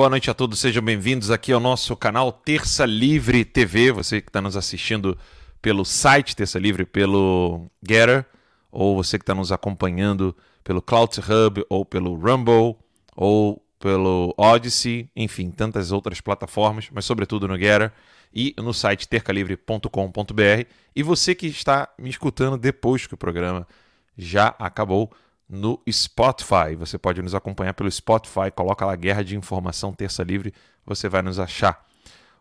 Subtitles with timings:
[0.00, 3.92] Boa noite a todos, sejam bem-vindos aqui ao nosso canal Terça Livre TV.
[3.92, 5.14] Você que está nos assistindo
[5.60, 8.24] pelo site Terça Livre, pelo Getter,
[8.72, 10.34] ou você que está nos acompanhando
[10.64, 12.78] pelo Cloud Hub, ou pelo Rumble,
[13.14, 17.92] ou pelo Odyssey, enfim, tantas outras plataformas, mas sobretudo no Getter
[18.32, 20.66] e no site tercalivre.com.br.
[20.96, 23.68] E você que está me escutando depois que o programa
[24.16, 25.12] já acabou
[25.50, 26.76] no Spotify.
[26.78, 30.54] Você pode nos acompanhar pelo Spotify, coloca lá Guerra de Informação Terça Livre,
[30.86, 31.84] você vai nos achar.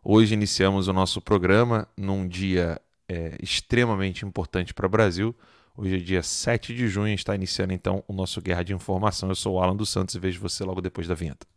[0.03, 5.35] Hoje iniciamos o nosso programa num dia é, extremamente importante para o Brasil.
[5.75, 9.29] Hoje é dia 7 de junho, está iniciando então o nosso Guerra de Informação.
[9.29, 11.47] Eu sou o Alan dos Santos e vejo você logo depois da vinheta.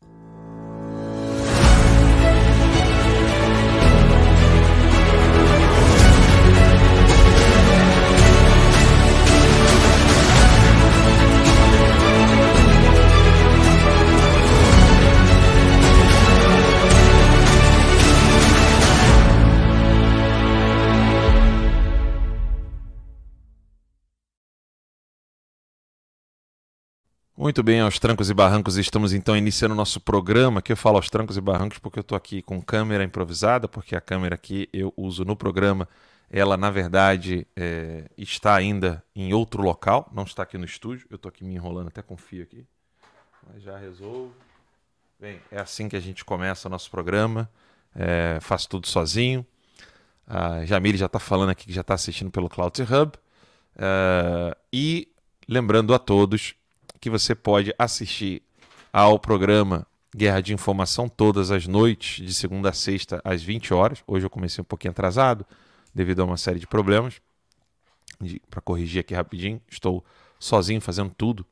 [27.43, 30.95] Muito bem, aos trancos e barrancos, estamos então iniciando o nosso programa, que eu falo
[30.95, 34.69] aos trancos e barrancos porque eu estou aqui com câmera improvisada, porque a câmera que
[34.73, 35.89] eu uso no programa,
[36.31, 41.17] ela na verdade é, está ainda em outro local, não está aqui no estúdio, eu
[41.17, 42.65] estou aqui me enrolando até com fio aqui,
[43.53, 44.33] mas já resolvo.
[45.19, 47.51] Bem, é assim que a gente começa o nosso programa,
[47.93, 49.45] é, faço tudo sozinho,
[50.29, 53.19] a Jamile já está falando aqui que já está assistindo pelo Cloud Hub,
[53.77, 55.09] é, e
[55.49, 56.55] lembrando a todos
[57.03, 58.43] que você pode assistir
[58.93, 59.85] ao programa
[60.17, 64.05] Guerra de Informação todas as noites, de segunda a sexta, às 20 horas.
[64.07, 65.45] Hoje eu comecei um pouquinho atrasado,
[65.93, 67.21] devido a uma série de problemas.
[68.49, 70.05] Para corrigir aqui rapidinho, estou
[70.39, 71.45] sozinho fazendo tudo,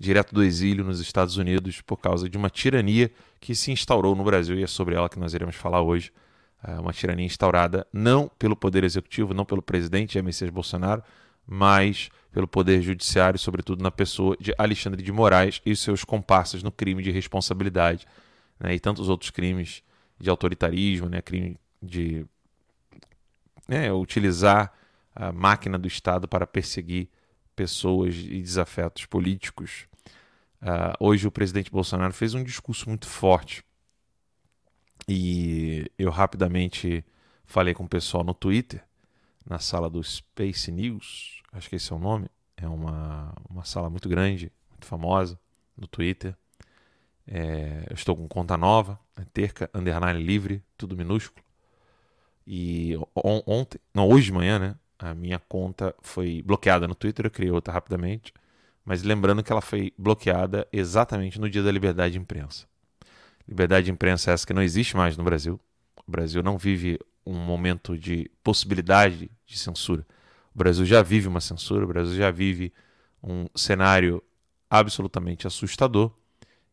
[0.00, 4.24] direto do exílio nos Estados Unidos, por causa de uma tirania que se instaurou no
[4.24, 6.12] Brasil, e é sobre ela que nós iremos falar hoje.
[6.60, 11.04] É uma tirania instaurada não pelo Poder Executivo, não pelo presidente Jair Messias Bolsonaro,
[11.46, 16.70] mas pelo Poder Judiciário, sobretudo na pessoa de Alexandre de Moraes e seus comparsas no
[16.70, 18.06] crime de responsabilidade
[18.60, 19.82] né, e tantos outros crimes
[20.20, 22.26] de autoritarismo, né, crime de
[23.66, 24.72] né, utilizar
[25.14, 27.08] a máquina do Estado para perseguir
[27.56, 29.86] pessoas e desafetos políticos.
[30.62, 33.64] Uh, hoje o presidente Bolsonaro fez um discurso muito forte
[35.08, 37.04] e eu rapidamente
[37.46, 38.84] falei com o pessoal no Twitter,
[39.48, 43.88] na sala do Space News, acho que esse é o nome, é uma, uma sala
[43.88, 45.38] muito grande, muito famosa,
[45.76, 46.36] no Twitter.
[47.26, 51.44] É, eu estou com conta nova, é terca, underline livre, tudo minúsculo.
[52.46, 54.74] E on, ontem, não, hoje de manhã, né?
[54.98, 58.32] A minha conta foi bloqueada no Twitter, eu criei outra rapidamente.
[58.84, 62.66] Mas lembrando que ela foi bloqueada exatamente no dia da liberdade de imprensa.
[63.46, 65.60] Liberdade de imprensa é essa que não existe mais no Brasil.
[66.06, 70.06] O Brasil não vive um momento de possibilidade de censura.
[70.54, 72.72] O Brasil já vive uma censura, o Brasil já vive
[73.22, 74.22] um cenário
[74.70, 76.10] absolutamente assustador.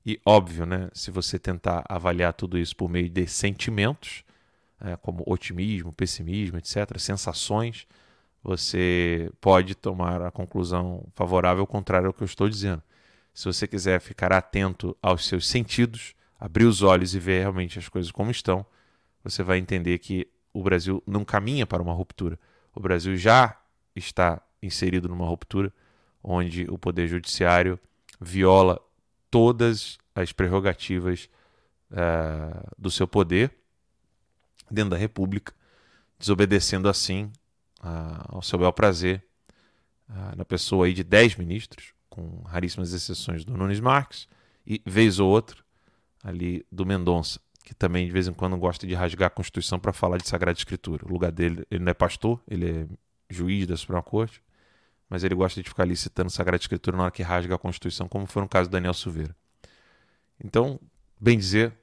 [0.05, 4.23] E óbvio, né, se você tentar avaliar tudo isso por meio de sentimentos,
[4.79, 7.85] é, como otimismo, pessimismo, etc., sensações,
[8.41, 12.81] você pode tomar a conclusão favorável ao contrário ao que eu estou dizendo.
[13.33, 17.89] Se você quiser ficar atento aos seus sentidos, abrir os olhos e ver realmente as
[17.89, 18.65] coisas como estão,
[19.23, 22.39] você vai entender que o Brasil não caminha para uma ruptura.
[22.73, 23.59] O Brasil já
[23.93, 25.71] está inserido numa ruptura
[26.23, 27.77] onde o Poder Judiciário
[28.21, 28.81] viola
[29.29, 31.29] todas as prerrogativas
[31.91, 33.53] uh, do seu poder
[34.71, 35.53] dentro da República,
[36.17, 37.25] desobedecendo assim
[37.81, 39.21] uh, ao seu bel prazer
[40.09, 44.25] uh, na pessoa aí de 10 ministros, com raríssimas exceções do Nunes Marques,
[44.65, 45.57] e vez ou outra
[46.23, 49.91] ali do Mendonça, que também de vez em quando gosta de rasgar a Constituição para
[49.91, 51.03] falar de Sagrada Escritura.
[51.03, 52.87] O lugar dele, ele não é pastor, ele é
[53.27, 54.39] juiz da Suprema Corte,
[55.09, 58.07] mas ele gosta de ficar ali citando Sagrada Escritura na hora que rasga a Constituição,
[58.07, 59.35] como foi no caso do Daniel Silveira.
[60.41, 60.79] Então,
[61.19, 61.73] bem dizer,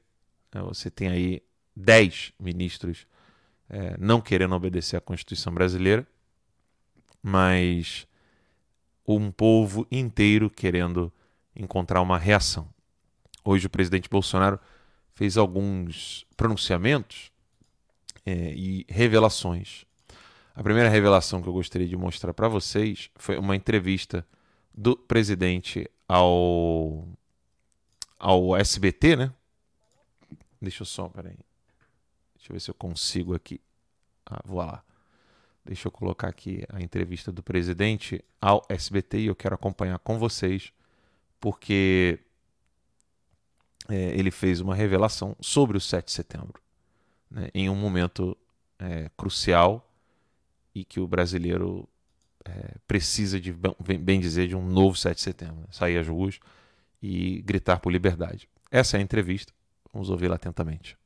[0.54, 1.42] né, você tem aí
[1.74, 3.04] 10 ministros
[3.68, 6.06] é, não querendo obedecer à Constituição brasileira,
[7.20, 8.06] mas
[9.04, 11.12] um povo inteiro querendo
[11.56, 12.68] encontrar uma reação.
[13.44, 14.60] Hoje o presidente Bolsonaro
[15.14, 17.30] fez alguns pronunciamentos
[18.24, 19.84] é, e revelações
[20.54, 24.26] a primeira revelação que eu gostaria de mostrar para vocês foi uma entrevista
[24.74, 27.08] do presidente ao
[28.18, 29.32] ao SBT, né?
[30.60, 31.36] Deixa eu só, peraí.
[32.36, 33.60] Deixa eu ver se eu consigo aqui.
[34.26, 34.84] Ah, vou lá.
[35.64, 40.18] Deixa eu colocar aqui a entrevista do presidente ao SBT e eu quero acompanhar com
[40.18, 40.72] vocês,
[41.40, 42.20] porque
[43.88, 46.62] é, ele fez uma revelação sobre o 7 de setembro,
[47.30, 48.36] né, em um momento
[48.78, 49.88] é, crucial
[50.74, 51.88] e que o brasileiro
[52.44, 53.54] é, precisa de,
[54.00, 55.56] bem dizer, de um novo 7 de setembro.
[55.56, 56.38] Né, sair às ruas
[57.02, 58.48] e gritar por liberdade.
[58.70, 59.52] Essa é a entrevista.
[59.92, 60.96] Vamos ouvi-la atentamente.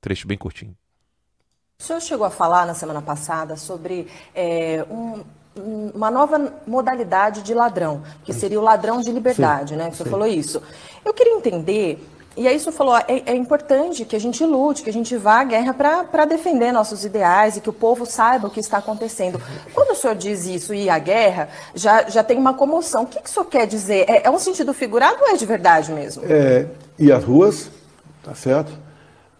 [0.00, 0.76] Trecho bem curtinho.
[1.78, 5.24] O senhor chegou a falar na semana passada sobre é, um,
[5.94, 9.90] uma nova modalidade de ladrão, que seria o ladrão de liberdade, sim, né?
[9.90, 10.10] Você sim.
[10.10, 10.62] falou isso.
[11.04, 12.04] Eu queria entender
[12.38, 15.40] e aí isso falou, é, é, importante que a gente lute, que a gente vá
[15.40, 19.42] à guerra para defender nossos ideais e que o povo saiba o que está acontecendo.
[19.74, 23.02] Quando o senhor diz isso e a guerra, já, já tem uma comoção.
[23.02, 24.08] O que, que o senhor quer dizer?
[24.08, 26.22] É, é um sentido figurado ou é de verdade mesmo?
[26.26, 26.66] É,
[26.96, 27.72] e as ruas,
[28.22, 28.70] tá certo?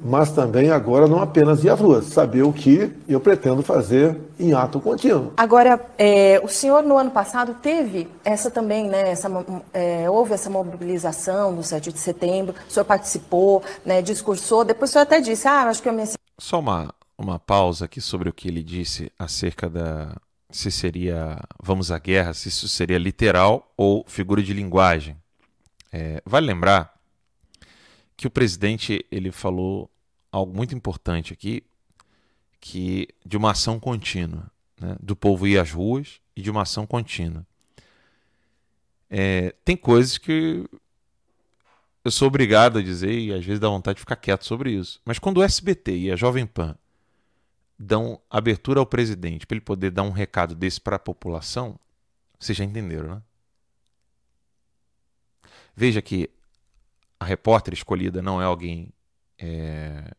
[0.00, 4.53] Mas também agora não apenas ir às ruas, saber o que eu pretendo fazer em
[4.53, 5.33] ato contínuo.
[5.37, 9.29] Agora, é, o senhor no ano passado teve essa também, né, essa,
[9.73, 14.93] é, houve essa mobilização no 7 de setembro, o senhor participou, né, discursou, depois o
[14.93, 16.05] senhor até disse, ah, acho que eu me...
[16.39, 20.12] Só uma, uma pausa aqui sobre o que ele disse acerca da
[20.51, 25.15] se seria vamos à guerra, se isso seria literal ou figura de linguagem.
[25.93, 26.98] É, vale lembrar
[28.19, 29.88] que o presidente ele falou
[30.32, 31.62] algo muito importante aqui,
[32.61, 34.97] que de uma ação contínua, né?
[35.00, 37.47] do povo ir às ruas e de uma ação contínua.
[39.09, 40.69] É, tem coisas que
[42.05, 45.00] eu sou obrigado a dizer e às vezes dá vontade de ficar quieto sobre isso.
[45.05, 46.76] Mas quando o SBT e a Jovem Pan
[47.79, 51.79] dão abertura ao presidente para ele poder dar um recado desse para a população,
[52.37, 53.23] vocês já entenderam, né?
[55.76, 56.29] Veja que
[57.20, 58.93] a repórter escolhida não é alguém
[59.38, 60.12] é,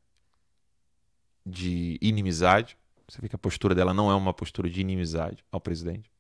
[1.46, 2.78] de inimizade.
[3.08, 6.12] Você vê que a postura dela não é uma postura de inimizade ao presidente.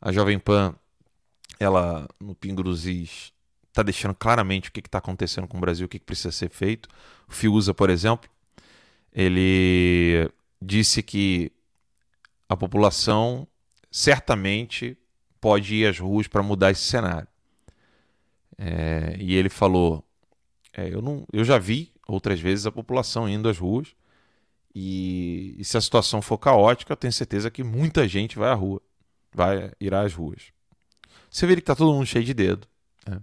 [0.00, 0.74] A Jovem Pan,
[1.58, 3.32] ela no Pingo dos Is,
[3.68, 6.50] está deixando claramente o que está acontecendo com o Brasil, o que, que precisa ser
[6.50, 6.88] feito.
[7.28, 8.30] O Fiuza, por exemplo,
[9.12, 10.30] ele
[10.60, 11.52] disse que
[12.48, 13.46] a população
[13.90, 14.96] certamente
[15.40, 17.28] pode ir às ruas para mudar esse cenário.
[18.62, 20.04] É, e ele falou:
[20.70, 23.96] é, eu, não, eu já vi outras vezes a população indo às ruas,
[24.74, 28.54] e, e, se a situação for caótica, eu tenho certeza que muita gente vai à
[28.54, 28.82] rua,
[29.32, 30.52] vai irá às ruas.
[31.30, 32.68] Você vê que está todo mundo cheio de dedo.
[33.08, 33.20] Né?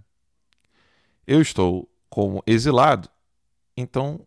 [1.24, 3.08] Eu estou como exilado,
[3.76, 4.26] então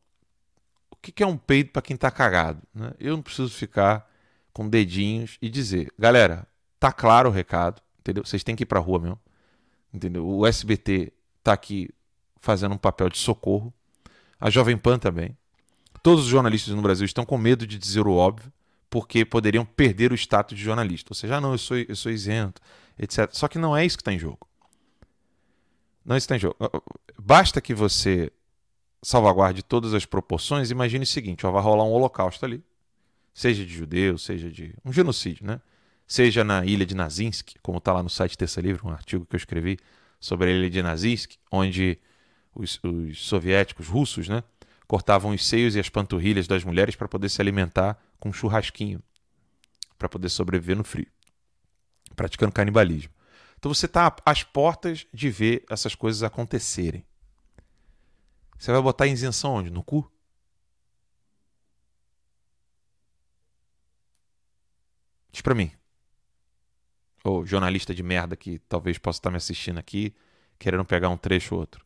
[0.90, 2.62] o que é um peito para quem está cagado?
[2.74, 2.94] Né?
[3.00, 4.10] Eu não preciso ficar
[4.54, 6.48] com dedinhos e dizer, galera,
[6.80, 8.24] tá claro o recado, entendeu?
[8.26, 9.20] Vocês têm que ir para a rua mesmo.
[9.94, 10.26] Entendeu?
[10.26, 11.90] O SBT está aqui
[12.40, 13.74] fazendo um papel de socorro.
[14.40, 15.38] A Jovem Pan também.
[16.02, 18.52] Todos os jornalistas no Brasil estão com medo de dizer o óbvio,
[18.90, 21.12] porque poderiam perder o status de jornalista.
[21.12, 22.62] Ou seja, ah, não, eu sou, eu sou isento,
[22.98, 23.30] etc.
[23.32, 24.48] Só que não é isso que está em jogo.
[26.04, 26.58] Não é isso que está em jogo.
[27.20, 28.32] Basta que você
[29.04, 30.72] salvaguarde todas as proporções.
[30.72, 32.64] Imagine o seguinte: ó, vai rolar um holocausto ali.
[33.34, 34.74] Seja de judeus, seja de.
[34.84, 35.62] um genocídio, né?
[36.12, 39.34] Seja na ilha de Nazinsk, como está lá no site Terça Livre, um artigo que
[39.34, 39.80] eu escrevi
[40.20, 41.98] sobre a ilha de Nazinsk, onde
[42.54, 44.44] os, os soviéticos russos né,
[44.86, 49.02] cortavam os seios e as panturrilhas das mulheres para poder se alimentar com churrasquinho,
[49.98, 51.08] para poder sobreviver no frio,
[52.14, 53.14] praticando canibalismo.
[53.58, 57.06] Então você está às portas de ver essas coisas acontecerem.
[58.60, 59.70] Você vai botar isenção onde?
[59.70, 60.12] No cu?
[65.32, 65.72] Diz para mim
[67.24, 70.14] ou jornalista de merda que talvez possa estar me assistindo aqui,
[70.58, 71.86] querendo pegar um trecho ou outro.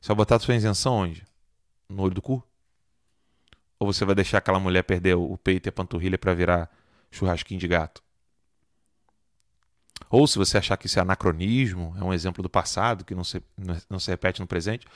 [0.00, 1.26] Você vai botar a sua isenção onde?
[1.88, 2.42] No olho do cu?
[3.78, 6.70] Ou você vai deixar aquela mulher perder o peito e a panturrilha para virar
[7.10, 8.02] churrasquinho de gato?
[10.08, 13.24] Ou se você achar que isso é anacronismo, é um exemplo do passado que não
[13.24, 13.42] se,
[13.88, 14.86] não se repete no presente,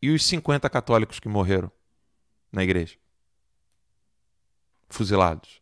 [0.00, 1.70] e os 50 católicos que morreram
[2.52, 2.96] na igreja?
[4.88, 5.60] Fuzilados.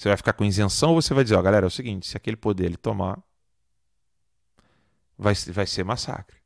[0.00, 2.16] Você vai ficar com isenção ou você vai dizer, ó, galera, é o seguinte, se
[2.16, 3.22] aquele poder ele tomar,
[5.18, 6.38] vai, vai ser massacre.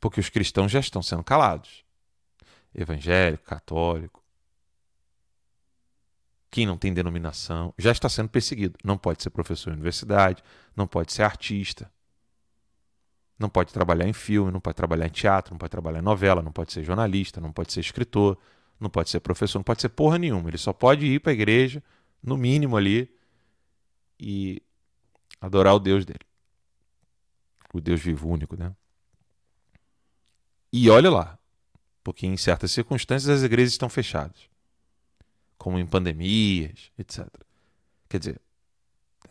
[0.00, 1.84] Porque os cristãos já estão sendo calados.
[2.74, 4.20] Evangélico, católico.
[6.50, 8.76] Quem não tem denominação já está sendo perseguido.
[8.82, 10.42] Não pode ser professor em universidade,
[10.74, 11.88] não pode ser artista,
[13.38, 16.42] não pode trabalhar em filme, não pode trabalhar em teatro, não pode trabalhar em novela,
[16.42, 18.36] não pode ser jornalista, não pode ser escritor,
[18.78, 20.48] não pode ser professor, não pode ser porra nenhuma.
[20.48, 21.82] Ele só pode ir para a igreja,
[22.22, 23.10] no mínimo ali,
[24.18, 24.62] e
[25.40, 26.20] adorar o Deus dele.
[27.72, 28.74] O Deus vivo único, né?
[30.72, 31.38] E olha lá,
[32.02, 34.48] porque em certas circunstâncias as igrejas estão fechadas,
[35.56, 37.26] como em pandemias, etc.
[38.08, 38.40] Quer dizer,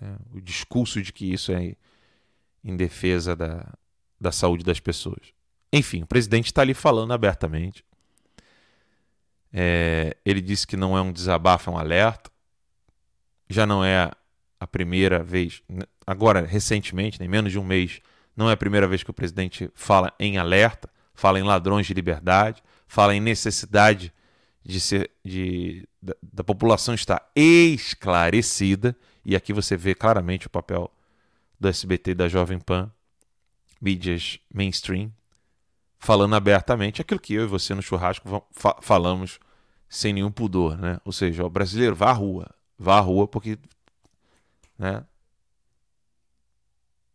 [0.02, 1.76] é, o discurso de que isso é
[2.64, 3.74] em defesa da,
[4.20, 5.34] da saúde das pessoas.
[5.72, 7.86] Enfim, o presidente está ali falando abertamente.
[9.58, 12.30] É, ele disse que não é um desabafo, é um alerta.
[13.50, 14.12] Já não é
[14.60, 15.64] a primeira vez,
[16.06, 18.02] agora recentemente, nem menos de um mês,
[18.36, 21.94] não é a primeira vez que o presidente fala em alerta, fala em ladrões de
[21.94, 24.12] liberdade, fala em necessidade
[24.62, 28.94] de ser, de, da, da população estar esclarecida.
[29.24, 30.92] E aqui você vê claramente o papel
[31.58, 32.92] do SBT e da Jovem Pan,
[33.80, 35.14] mídias mainstream,
[35.98, 38.46] falando abertamente aquilo que eu e você no churrasco
[38.82, 39.40] falamos
[39.90, 41.00] sem nenhum pudor, né?
[41.06, 43.58] Ou seja, o brasileiro vá à rua, vá à rua porque,
[44.78, 45.06] né?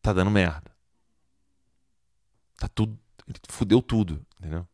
[0.02, 0.70] Tá dando merda.
[2.56, 2.98] Tá tudo,
[3.48, 4.66] fudeu tudo, entendeu?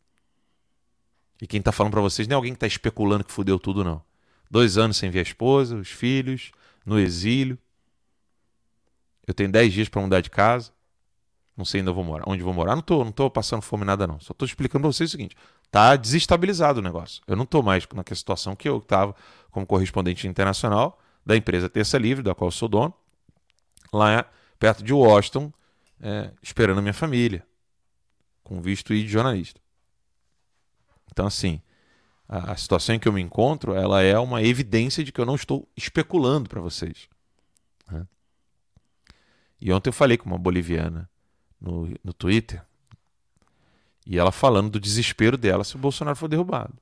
[1.40, 3.84] E quem tá falando para vocês não é alguém que tá especulando que fudeu tudo,
[3.84, 4.02] não.
[4.50, 6.52] Dois anos sem ver a esposa, os filhos,
[6.84, 7.58] no exílio.
[9.26, 10.72] Eu tenho dez dias para mudar de casa.
[11.56, 12.24] Não sei ainda vou morar.
[12.28, 12.76] Onde vou morar?
[12.76, 14.20] Não tô, não tô passando fome nada não.
[14.20, 15.36] Só tô explicando para vocês o seguinte:
[15.70, 17.22] tá desestabilizado o negócio.
[17.26, 19.14] Eu não tô mais naquela situação que eu estava
[19.50, 22.94] como correspondente internacional da empresa Terça Livre, da qual sou dono,
[23.92, 24.24] lá
[24.58, 25.52] perto de Washington,
[26.00, 27.46] é, esperando a minha família,
[28.42, 29.60] com visto de jornalista.
[31.10, 31.60] Então, assim,
[32.28, 35.26] a, a situação em que eu me encontro, ela é uma evidência de que eu
[35.26, 37.08] não estou especulando para vocês.
[37.90, 38.06] Né?
[39.60, 41.08] E ontem eu falei com uma boliviana
[41.60, 42.64] no, no Twitter.
[44.06, 46.74] E ela falando do desespero dela se o Bolsonaro for derrubado.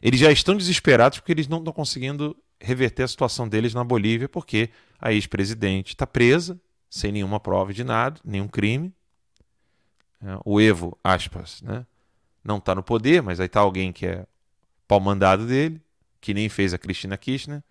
[0.00, 4.28] Eles já estão desesperados porque eles não estão conseguindo reverter a situação deles na Bolívia,
[4.28, 4.70] porque
[5.00, 8.92] a ex-presidente está presa, sem nenhuma prova de nada, nenhum crime.
[10.22, 11.84] É, o Evo, aspas, né?
[12.44, 14.26] não está no poder, mas aí está alguém que é
[14.86, 15.80] pau mandado dele,
[16.20, 17.62] que nem fez a Cristina Kirchner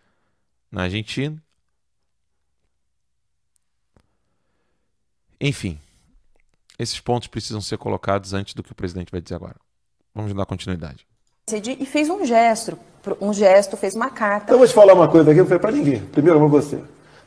[0.72, 1.42] na Argentina.
[5.40, 5.80] Enfim,
[6.78, 9.56] esses pontos precisam ser colocados antes do que o presidente vai dizer agora.
[10.13, 11.06] Vamos dar continuidade.
[11.80, 12.78] E fez um gesto,
[13.20, 14.46] um gesto, fez uma carta.
[14.46, 16.01] Então, eu vou te falar uma coisa aqui, não foi para ninguém.
[16.01, 16.80] Primeiro para você.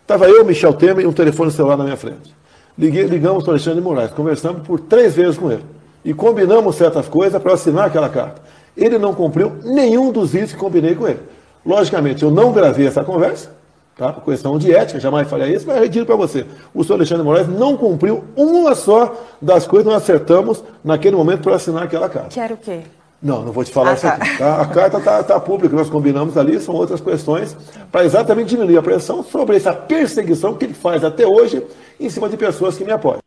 [0.02, 2.34] Estava eu, Michel Temer e um telefone celular na minha frente.
[2.76, 5.64] Liguei, ligamos para o Alexandre de Moraes, conversamos por três vezes com ele.
[6.04, 8.42] E combinamos certas coisas para assinar aquela carta.
[8.76, 11.20] Ele não cumpriu nenhum dos itens que combinei com ele.
[11.64, 13.53] Logicamente, eu não gravei essa conversa,
[13.96, 14.12] Tá?
[14.12, 17.22] Por questão de ética, jamais faria isso, mas eu digo para você: o senhor Alexandre
[17.22, 21.84] de Moraes não cumpriu uma só das coisas que nós acertamos naquele momento para assinar
[21.84, 22.28] aquela carta.
[22.28, 22.82] Que era o quê?
[23.22, 24.36] Não, não vou te falar ah, isso aqui.
[24.36, 24.60] Tá?
[24.60, 27.56] A carta está tá pública, nós combinamos ali, são outras questões,
[27.90, 31.64] para exatamente diminuir a pressão sobre essa perseguição que ele faz até hoje
[31.98, 33.22] em cima de pessoas que me apoiam.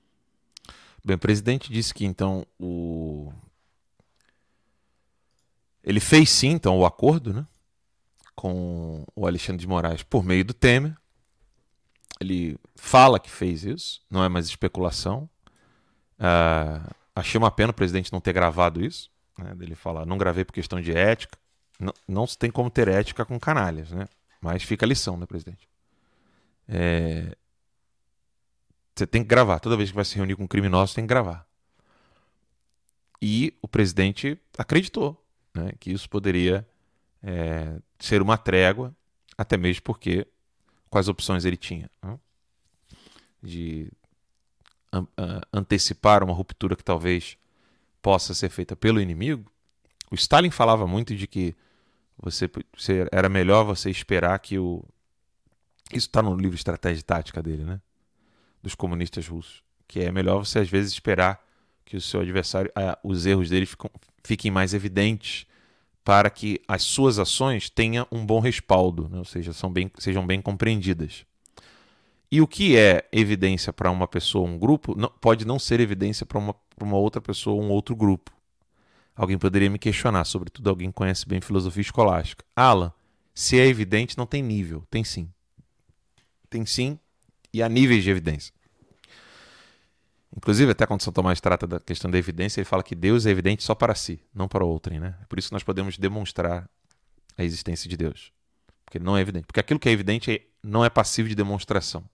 [1.03, 3.31] Bem, o presidente disse que então o.
[5.81, 7.45] Ele fez sim, então, o acordo, né?
[8.37, 10.95] Com o Alexandre de Moraes por meio do Temer.
[12.21, 15.27] Ele fala que fez isso, não é mais especulação.
[16.19, 19.09] Uh, achei uma pena o presidente não ter gravado isso.
[19.39, 21.37] Né, ele falar, não gravei por questão de ética.
[21.79, 24.07] Não, não se tem como ter ética com canalhas, né?
[24.39, 25.67] Mas fica a lição, né, presidente?
[26.67, 27.35] É...
[28.95, 29.59] Você tem que gravar.
[29.59, 31.45] Toda vez que vai se reunir com um criminoso, tem que gravar.
[33.19, 35.23] E o presidente acreditou
[35.55, 36.67] né, que isso poderia
[37.23, 38.95] é, ser uma trégua,
[39.37, 40.27] até mesmo porque
[40.89, 41.89] quais opções ele tinha?
[42.01, 42.19] Né?
[43.41, 43.91] De
[45.53, 47.37] antecipar uma ruptura que talvez
[48.01, 49.51] possa ser feita pelo inimigo.
[50.09, 51.55] O Stalin falava muito de que
[52.17, 54.83] você, você era melhor você esperar que o
[55.91, 57.79] isso está no livro Estratégia e Tática dele, né?
[58.61, 61.41] Dos comunistas russos, que é melhor você às vezes esperar
[61.85, 62.71] que o seu adversário,
[63.01, 63.67] os erros dele
[64.23, 65.45] fiquem mais evidentes
[66.07, 69.17] para que as suas ações tenham um bom respaldo, né?
[69.17, 71.25] ou seja, bem, sejam bem compreendidas.
[72.31, 76.25] E o que é evidência para uma pessoa, um grupo, não, pode não ser evidência
[76.25, 78.31] para uma, uma outra pessoa, um outro grupo.
[79.17, 82.45] Alguém poderia me questionar, sobretudo alguém que conhece bem filosofia escolástica.
[82.55, 82.93] Alan,
[83.35, 84.85] se é evidente, não tem nível.
[84.89, 85.29] Tem sim.
[86.49, 86.97] Tem sim,
[87.53, 88.53] e há níveis de evidência.
[90.35, 93.29] Inclusive, até quando São Tomás trata da questão da evidência, ele fala que Deus é
[93.29, 94.99] evidente só para si, não para outrem.
[94.99, 95.15] Né?
[95.29, 96.69] Por isso nós podemos demonstrar
[97.37, 98.33] a existência de Deus.
[98.85, 99.45] Porque não é evidente.
[99.45, 102.07] Porque aquilo que é evidente é, não é passivo de demonstração.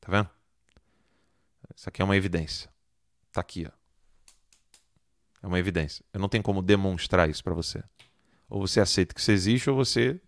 [0.00, 0.28] Tá vendo?
[1.76, 2.70] Isso aqui é uma evidência.
[3.32, 3.72] Tá aqui, ó.
[5.42, 6.04] É uma evidência.
[6.12, 7.82] Eu não tenho como demonstrar isso para você.
[8.48, 10.20] Ou você aceita que isso existe, ou você.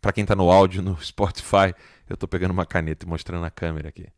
[0.00, 1.74] Para quem está no áudio, no Spotify,
[2.08, 4.08] eu estou pegando uma caneta e mostrando a câmera aqui.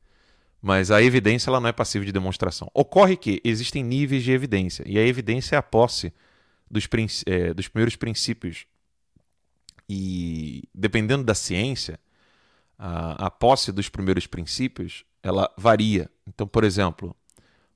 [0.62, 2.70] Mas a evidência ela não é passiva de demonstração.
[2.72, 6.12] Ocorre que existem níveis de evidência, e a evidência é a posse
[6.70, 6.88] dos,
[7.26, 8.64] é, dos primeiros princípios.
[9.88, 11.98] E dependendo da ciência,
[12.78, 16.08] a, a posse dos primeiros princípios ela varia.
[16.28, 17.14] Então, por exemplo,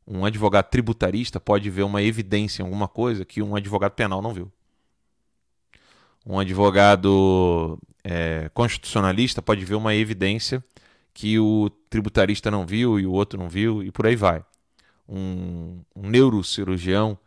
[0.06, 4.32] um advogado tributarista pode ver uma evidência em alguma coisa que um advogado penal não
[4.32, 4.50] viu.
[6.24, 10.64] Um advogado é, constitucionalista pode ver uma evidência
[11.16, 14.44] que o tributarista não viu e o outro não viu, e por aí vai.
[15.08, 17.18] Um, um neurocirurgião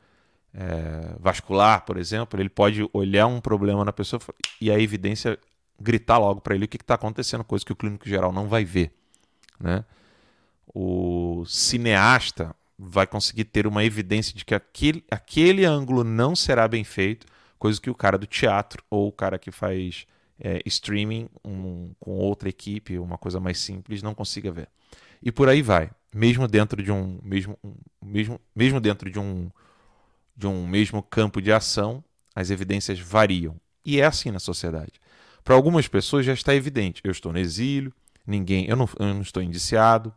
[0.53, 4.22] é, vascular, por exemplo, ele pode olhar um problema na pessoa
[4.62, 5.39] e a evidência
[5.81, 8.63] gritar logo para ele o que está acontecendo, coisa que o clínico geral não vai
[8.63, 8.91] ver.
[9.60, 9.84] Né?
[10.67, 16.84] O cineasta vai conseguir ter uma evidência de que aquele, aquele ângulo não será bem
[16.84, 17.25] feito,
[17.58, 20.05] coisa que o cara do teatro ou o cara que faz
[20.39, 24.69] é, streaming um, com outra equipe, uma coisa mais simples, não consiga ver.
[25.22, 25.91] E por aí vai.
[26.13, 27.58] Mesmo dentro de um mesmo,
[28.01, 29.50] mesmo, mesmo dentro de um
[30.36, 32.01] de um mesmo campo de ação,
[32.34, 33.60] as evidências variam.
[33.84, 34.93] E é assim na sociedade.
[35.43, 37.01] Para algumas pessoas já está evidente.
[37.03, 37.93] Eu estou no exílio,
[38.25, 40.13] ninguém, eu não, eu não estou indiciado.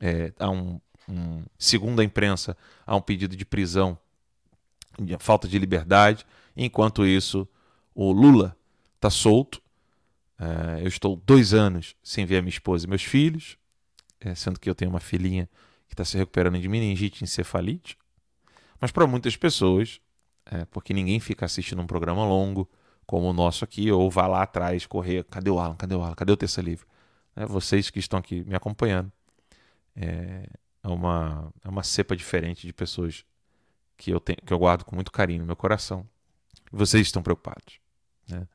[0.00, 2.56] É, há um, um, segundo a imprensa,
[2.86, 3.98] há um pedido de prisão,
[4.98, 6.24] de falta de liberdade.
[6.56, 7.46] Enquanto isso,
[7.94, 8.56] o Lula
[8.94, 9.60] está solto.
[10.38, 13.56] É, eu estou dois anos sem ver a minha esposa e meus filhos,
[14.20, 15.48] é, sendo que eu tenho uma filhinha
[15.88, 17.96] que está se recuperando de meningite encefalite.
[18.80, 20.00] Mas para muitas pessoas,
[20.44, 22.68] é, porque ninguém fica assistindo um programa longo
[23.06, 26.14] como o nosso aqui, ou vai lá atrás correr, cadê o Alan, cadê o Alan,
[26.14, 26.84] cadê o Terça Livre?
[27.36, 29.12] É, vocês que estão aqui me acompanhando,
[29.94, 30.48] é,
[30.82, 33.24] é, uma, é uma cepa diferente de pessoas
[33.96, 36.06] que eu, tenho, que eu guardo com muito carinho no meu coração.
[36.70, 37.80] Vocês estão preocupados.
[38.28, 38.46] Né?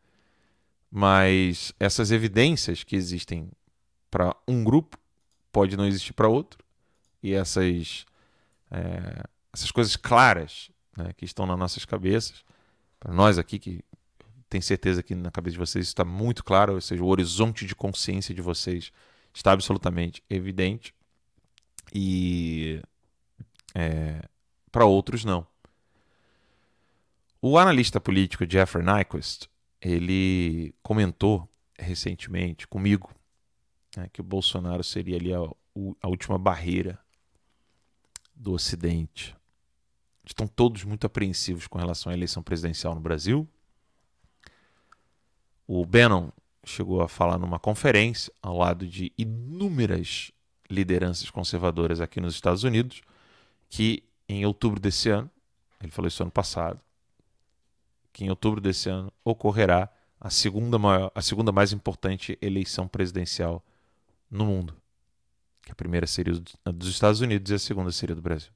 [0.92, 3.50] Mas essas evidências que existem
[4.10, 4.98] para um grupo
[5.52, 6.60] pode não existir para outro.
[7.24, 8.06] E essas
[8.70, 9.24] é,
[9.54, 12.44] essas coisas claras né, que estão nas nossas cabeças,
[13.00, 13.84] para nós aqui que
[14.50, 17.74] tem certeza que na cabeça de vocês está muito claro, ou seja, o horizonte de
[17.74, 18.92] consciência de vocês
[19.34, 20.94] está absolutamente evidente
[21.94, 22.82] e
[23.74, 24.22] é,
[24.72, 25.48] para outros não.
[27.42, 29.50] O analista político Jeffrey Nyquist
[29.82, 33.12] ele comentou recentemente comigo
[33.98, 35.40] né, que o Bolsonaro seria ali a,
[36.02, 37.00] a última barreira
[38.36, 39.36] do Ocidente
[40.24, 43.48] estão todos muito apreensivos com relação à eleição presidencial no Brasil.
[45.68, 46.32] O Bannon
[46.64, 50.32] chegou a falar numa conferência ao lado de inúmeras
[50.70, 53.02] lideranças conservadoras aqui nos Estados Unidos
[53.70, 55.30] que em outubro desse ano,
[55.82, 56.80] ele falou isso ano passado,
[58.12, 63.64] que em outubro desse ano ocorrerá a segunda maior, a segunda mais importante eleição presidencial
[64.30, 64.76] no mundo.
[65.64, 66.34] Que a primeira seria
[66.66, 68.52] dos Estados Unidos e a segunda seria do Brasil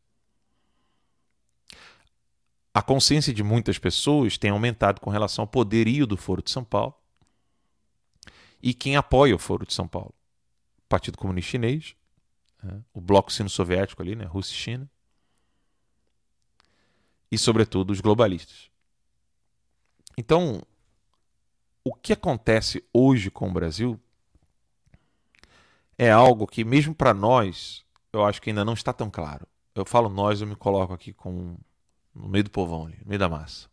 [2.76, 6.62] a consciência de muitas pessoas tem aumentado com relação ao poderio do Foro de São
[6.62, 6.94] Paulo
[8.62, 10.14] e quem apoia o Foro de São Paulo.
[10.80, 11.96] O Partido Comunista Chinês,
[12.62, 12.84] né?
[12.94, 14.26] o Bloco Sino-Soviético ali, né?
[14.26, 14.92] Rússia e China,
[17.32, 18.70] e, sobretudo, os globalistas.
[20.18, 20.62] Então,
[21.84, 24.00] o que acontece hoje com o Brasil
[25.98, 29.48] é algo que, mesmo para nós, eu acho que ainda não está tão claro.
[29.74, 31.58] Eu falo nós, eu me coloco aqui com
[32.14, 33.68] no meio do povão ali, no meio da massa.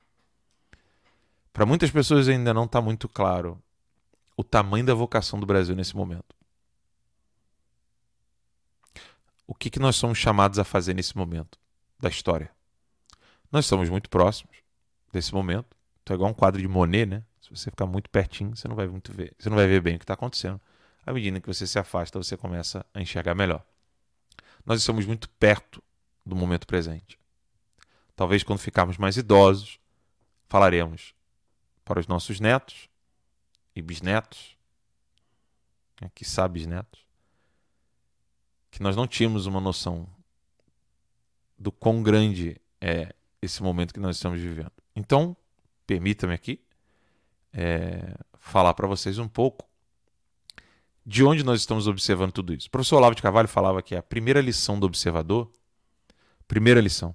[1.52, 3.62] Para muitas pessoas ainda não está muito claro
[4.36, 6.34] o tamanho da vocação do Brasil nesse momento.
[9.46, 11.58] O que, que nós somos chamados a fazer nesse momento
[12.00, 12.50] da história?
[13.50, 14.56] Nós estamos muito próximos
[15.12, 15.76] desse momento.
[16.02, 17.22] Então é igual um quadro de Monet, né?
[17.40, 19.96] Se você ficar muito pertinho, você não vai muito ver, você não vai ver bem
[19.96, 20.60] o que está acontecendo.
[21.04, 23.64] À medida que você se afasta, você começa a enxergar melhor.
[24.64, 25.82] Nós estamos muito perto
[26.24, 27.18] do momento presente.
[28.14, 29.80] Talvez quando ficarmos mais idosos,
[30.48, 31.14] falaremos
[31.84, 32.88] para os nossos netos
[33.74, 34.56] e bisnetos,
[36.00, 37.04] né, que sabe bisnetos,
[38.70, 40.08] que nós não tínhamos uma noção
[41.58, 44.72] do quão grande é esse momento que nós estamos vivendo.
[44.94, 45.36] Então,
[45.92, 46.58] permita-me aqui
[47.52, 49.68] é, falar para vocês um pouco
[51.04, 52.68] de onde nós estamos observando tudo isso.
[52.68, 55.50] O professor Olavo de Carvalho falava que a primeira lição do observador,
[56.48, 57.14] primeira lição,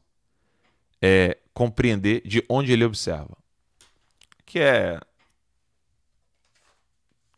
[1.02, 3.36] é, compreender de onde ele observa.
[4.46, 5.00] Que é.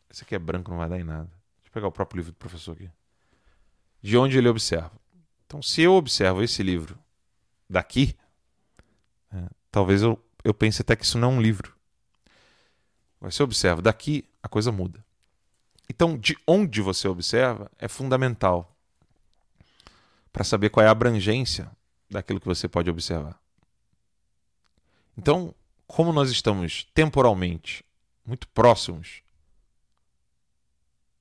[0.10, 1.30] Esse aqui é branco, não vai dar em nada.
[1.58, 2.90] Deixa eu pegar o próprio livro do professor aqui.
[4.02, 4.92] De onde ele observa.
[5.46, 6.98] Então, se eu observo esse livro
[7.70, 8.16] daqui,
[9.32, 11.76] é, talvez eu, eu pense até que isso não é um livro.
[13.20, 15.04] Mas se eu observo daqui, a coisa muda.
[15.90, 18.76] Então, de onde você observa é fundamental
[20.32, 21.70] para saber qual é a abrangência
[22.10, 23.40] daquilo que você pode observar.
[25.18, 25.54] Então,
[25.86, 27.84] como nós estamos temporalmente
[28.26, 29.22] muito próximos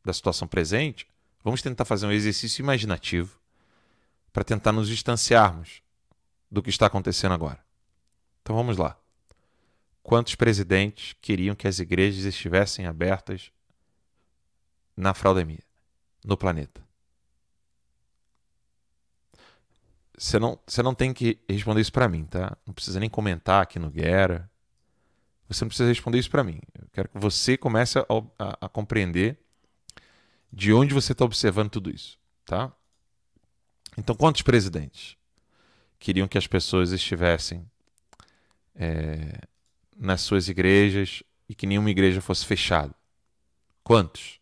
[0.04, 1.06] da situação presente,
[1.42, 3.38] vamos tentar fazer um exercício imaginativo
[4.32, 5.82] para tentar nos distanciarmos
[6.50, 7.58] do que está acontecendo agora.
[8.42, 8.96] Então vamos lá.
[10.08, 13.52] Quantos presidentes queriam que as igrejas estivessem abertas
[14.96, 15.62] na fraudemia,
[16.24, 16.80] no planeta?
[20.16, 22.56] Você não, você não tem que responder isso para mim, tá?
[22.66, 24.50] Não precisa nem comentar aqui no Guerra.
[25.46, 26.58] Você não precisa responder isso para mim.
[26.80, 28.06] Eu quero que você comece a,
[28.38, 29.38] a, a compreender
[30.50, 32.72] de onde você está observando tudo isso, tá?
[33.98, 35.18] Então, quantos presidentes
[35.98, 37.70] queriam que as pessoas estivessem
[38.74, 39.46] é,
[39.98, 42.94] nas suas igrejas e que nenhuma igreja fosse fechada?
[43.82, 44.38] Quantos?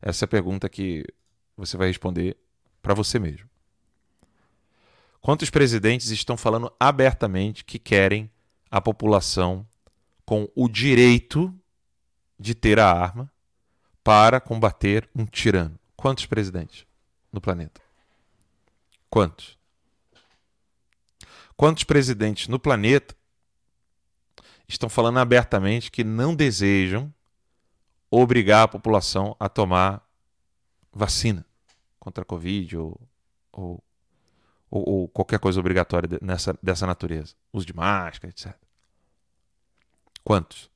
[0.00, 1.04] Essa é a pergunta que
[1.56, 2.36] você vai responder
[2.80, 3.48] para você mesmo.
[5.20, 8.30] Quantos presidentes estão falando abertamente que querem
[8.70, 9.66] a população
[10.24, 11.52] com o direito
[12.38, 13.30] de ter a arma
[14.04, 15.78] para combater um tirano?
[15.96, 16.86] Quantos presidentes
[17.32, 17.80] no planeta?
[19.10, 19.58] Quantos?
[21.56, 23.16] Quantos presidentes no planeta
[24.68, 27.12] estão falando abertamente que não desejam
[28.10, 30.06] obrigar a população a tomar
[30.92, 31.44] vacina
[31.98, 33.00] contra a Covid ou,
[33.52, 33.82] ou,
[34.70, 37.34] ou qualquer coisa obrigatória nessa, dessa natureza?
[37.52, 38.54] Uso de máscara, etc.
[40.22, 40.70] Quantos?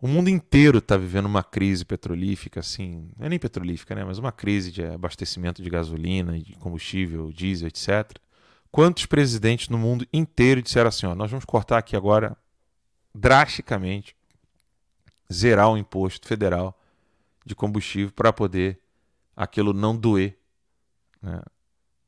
[0.00, 4.04] O mundo inteiro está vivendo uma crise petrolífica, assim, não é nem petrolífica, né?
[4.04, 8.16] Mas uma crise de abastecimento de gasolina, de combustível, diesel, etc.
[8.70, 12.36] Quantos presidentes no mundo inteiro disseram assim: ó, nós vamos cortar aqui agora
[13.14, 14.14] drasticamente,
[15.32, 16.78] zerar o imposto federal
[17.44, 18.80] de combustível para poder
[19.34, 20.38] aquilo não doer,
[21.22, 21.42] né?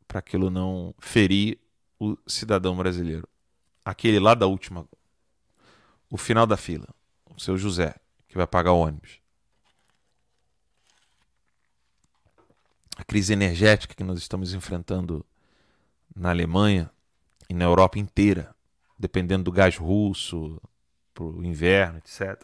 [0.06, 1.58] para aquilo não ferir
[1.98, 3.28] o cidadão brasileiro.
[3.84, 4.86] Aquele lá da última,
[6.10, 6.86] o final da fila
[7.40, 7.94] o seu José,
[8.28, 9.18] que vai pagar o ônibus.
[12.96, 15.24] A crise energética que nós estamos enfrentando
[16.14, 16.90] na Alemanha
[17.48, 18.54] e na Europa inteira,
[18.98, 20.60] dependendo do gás russo,
[21.14, 22.40] para o inverno, etc.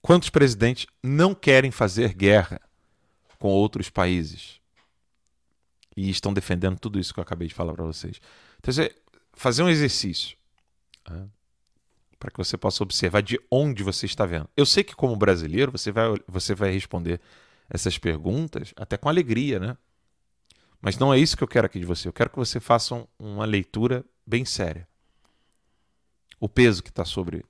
[0.00, 2.60] Quantos presidentes não querem fazer guerra
[3.38, 4.60] com outros países?
[5.96, 8.20] E estão defendendo tudo isso que eu acabei de falar para vocês.
[8.58, 8.72] Então,
[9.34, 10.36] fazer um exercício.
[11.08, 11.28] Né?
[12.22, 14.48] para que você possa observar de onde você está vendo.
[14.56, 17.20] Eu sei que como brasileiro você vai, você vai responder
[17.68, 19.76] essas perguntas até com alegria, né?
[20.82, 22.08] Mas não é isso que eu quero aqui de você.
[22.08, 24.88] Eu quero que você faça uma leitura bem séria.
[26.40, 27.46] O peso que está sobre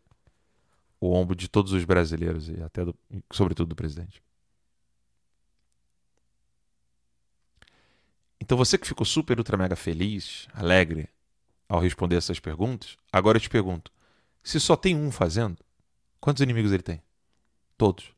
[1.01, 2.95] o ombro de todos os brasileiros e até do,
[3.33, 4.23] sobretudo do presidente.
[8.38, 11.09] Então você que ficou super ultra mega feliz, alegre
[11.66, 13.90] ao responder essas perguntas, agora eu te pergunto:
[14.42, 15.57] se só tem um fazendo,
[16.21, 17.03] quantos inimigos ele tem?
[17.79, 18.12] Todos.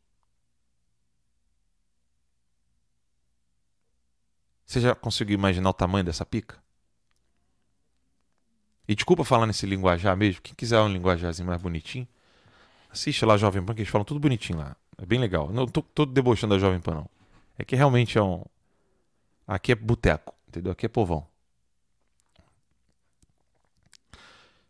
[4.64, 6.62] Você já conseguiu imaginar o tamanho dessa pica?
[8.86, 10.42] E desculpa falar nesse linguajar mesmo.
[10.42, 12.06] Quem quiser um linguajarzinho mais bonitinho,
[12.90, 14.76] assiste lá Jovem Pan, que eles falam tudo bonitinho lá.
[14.98, 15.50] É bem legal.
[15.50, 17.10] Não tô, tô debochando da Jovem Pan, não.
[17.58, 18.44] É que realmente é um.
[19.46, 20.72] Aqui é boteco, entendeu?
[20.72, 21.26] Aqui é povão.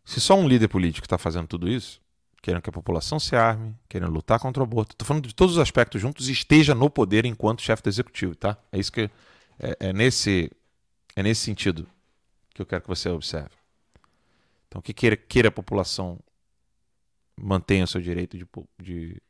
[0.03, 1.99] Se só um líder político está fazendo tudo isso,
[2.41, 5.55] querendo que a população se arme, querendo lutar contra o aborto, estou falando de todos
[5.55, 8.55] os aspectos juntos, esteja no poder enquanto chefe do executivo, tá?
[8.71, 9.09] É isso que
[9.59, 10.51] é, é, nesse
[11.15, 11.87] é nesse sentido
[12.53, 13.55] que eu quero que você observe.
[14.67, 16.19] Então, que queira, queira a população
[17.37, 18.47] mantenha o seu direito de,
[18.79, 19.21] de,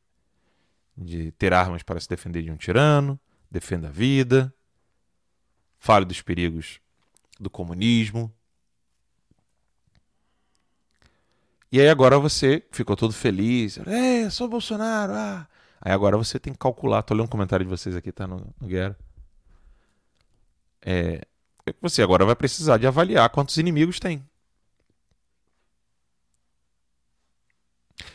[0.97, 4.53] de ter armas para se defender de um tirano, defenda a vida,
[5.79, 6.79] fale dos perigos
[7.39, 8.33] do comunismo,
[11.75, 13.77] E aí agora você ficou todo feliz.
[13.85, 15.11] É, sou Bolsonaro.
[15.11, 15.45] Ah.
[15.81, 17.03] Aí agora você tem que calcular.
[17.03, 18.97] Tô lendo um comentário de vocês aqui, tá no, no Guerra.
[20.87, 21.25] É,
[21.81, 24.23] você agora vai precisar de avaliar quantos inimigos tem.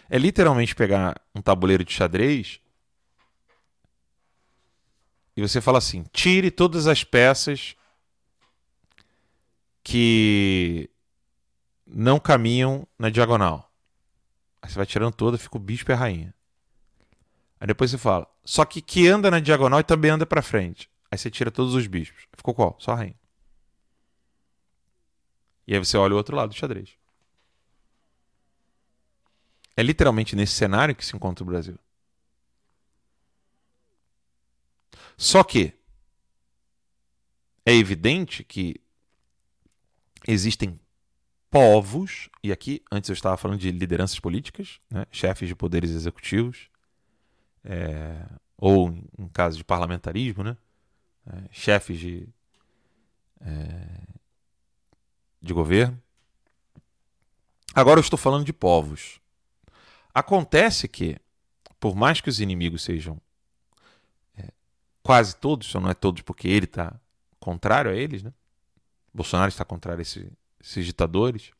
[0.08, 2.60] É literalmente pegar um tabuleiro de xadrez
[5.36, 7.74] e você fala assim: tire todas as peças
[9.82, 10.88] que
[11.86, 13.72] não caminham na diagonal.
[14.62, 16.34] Aí você vai tirando toda, fica o bispo e a rainha.
[17.58, 20.88] Aí depois você fala, só que que anda na diagonal e também anda para frente.
[21.10, 22.26] Aí você tira todos os bispos.
[22.36, 22.76] Ficou qual?
[22.78, 23.18] Só a rainha.
[25.66, 26.90] E aí você olha o outro lado do xadrez.
[29.76, 31.78] É literalmente nesse cenário que se encontra o Brasil.
[35.16, 35.74] Só que
[37.64, 38.80] é evidente que
[40.26, 40.78] existem
[41.50, 46.70] povos, e aqui antes eu estava falando de lideranças políticas, né, chefes de poderes executivos,
[47.64, 50.56] é, ou em caso de parlamentarismo, né,
[51.32, 52.28] é, chefes de,
[53.40, 54.02] é,
[55.40, 56.00] de governo.
[57.74, 59.20] Agora eu estou falando de povos.
[60.12, 61.18] Acontece que,
[61.78, 63.20] por mais que os inimigos sejam
[64.36, 64.48] é,
[65.02, 66.98] quase todos, só não é todos porque ele está
[67.38, 68.32] contrário a eles, né?
[69.12, 71.52] Bolsonaro está contrário a esse, esses ditadores,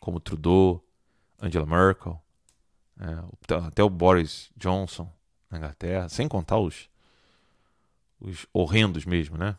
[0.00, 0.84] como Trudeau,
[1.40, 2.20] Angela Merkel,
[2.98, 5.12] é, até o Boris Johnson
[5.50, 6.88] na Inglaterra, sem contar os,
[8.20, 9.58] os horrendos mesmo, né?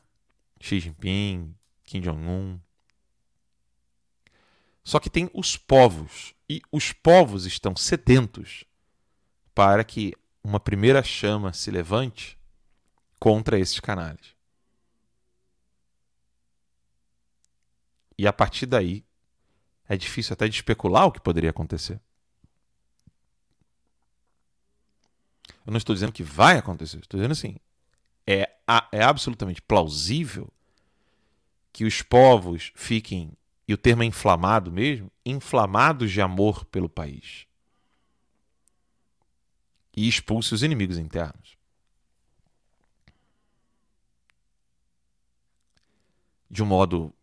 [0.59, 2.59] Xi Jinping, Kim Jong-un.
[4.83, 8.63] Só que tem os povos, e os povos estão sedentos
[9.53, 12.39] para que uma primeira chama se levante
[13.19, 14.35] contra esses canalhas.
[18.17, 19.05] E a partir daí,
[19.87, 21.99] é difícil até de especular o que poderia acontecer.
[25.65, 27.57] Eu não estou dizendo que vai acontecer, estou dizendo assim:
[28.27, 28.49] é,
[28.91, 30.51] é absolutamente plausível
[31.71, 33.31] que os povos fiquem,
[33.67, 37.47] e o termo é inflamado mesmo, inflamados de amor pelo país.
[39.95, 41.57] E expulse os inimigos internos.
[46.49, 47.13] De um modo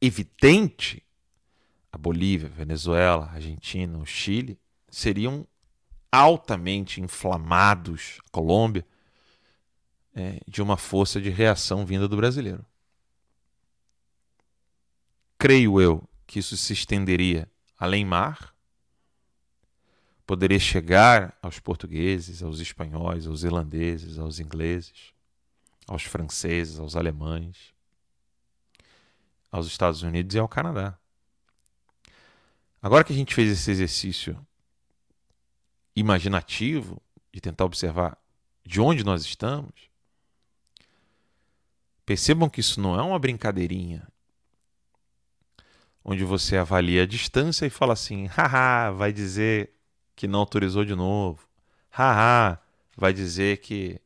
[0.00, 1.02] evidente,
[1.90, 5.46] a Bolívia, a Venezuela, a Argentina, o Chile seriam
[6.10, 8.86] altamente inflamados, a Colômbia,
[10.14, 12.64] é, de uma força de reação vinda do brasileiro.
[15.38, 17.48] Creio eu que isso se estenderia
[17.78, 18.54] além mar,
[20.26, 25.12] poderia chegar aos portugueses, aos espanhóis, aos irlandeses, aos ingleses,
[25.86, 27.74] aos franceses, aos alemães,
[29.50, 30.98] aos Estados Unidos e ao Canadá.
[32.80, 34.46] Agora que a gente fez esse exercício
[35.94, 37.00] imaginativo
[37.32, 38.18] de tentar observar
[38.64, 39.90] de onde nós estamos,
[42.04, 44.06] percebam que isso não é uma brincadeirinha
[46.04, 49.72] onde você avalia a distância e fala assim: haha, vai dizer
[50.14, 51.48] que não autorizou de novo.
[51.90, 52.60] Haha,
[52.96, 54.00] vai dizer que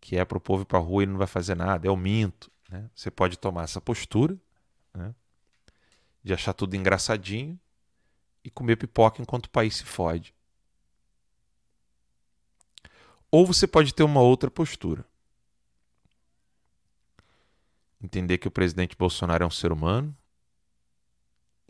[0.00, 1.86] que é para o povo ir para a rua e não vai fazer nada.
[1.86, 2.50] Eu minto.
[2.68, 2.90] Né?
[2.94, 4.36] Você pode tomar essa postura
[4.92, 5.14] né?
[6.22, 7.58] de achar tudo engraçadinho
[8.44, 10.34] e comer pipoca enquanto o país se fode.
[13.30, 15.06] Ou você pode ter uma outra postura.
[18.04, 20.14] Entender que o presidente Bolsonaro é um ser humano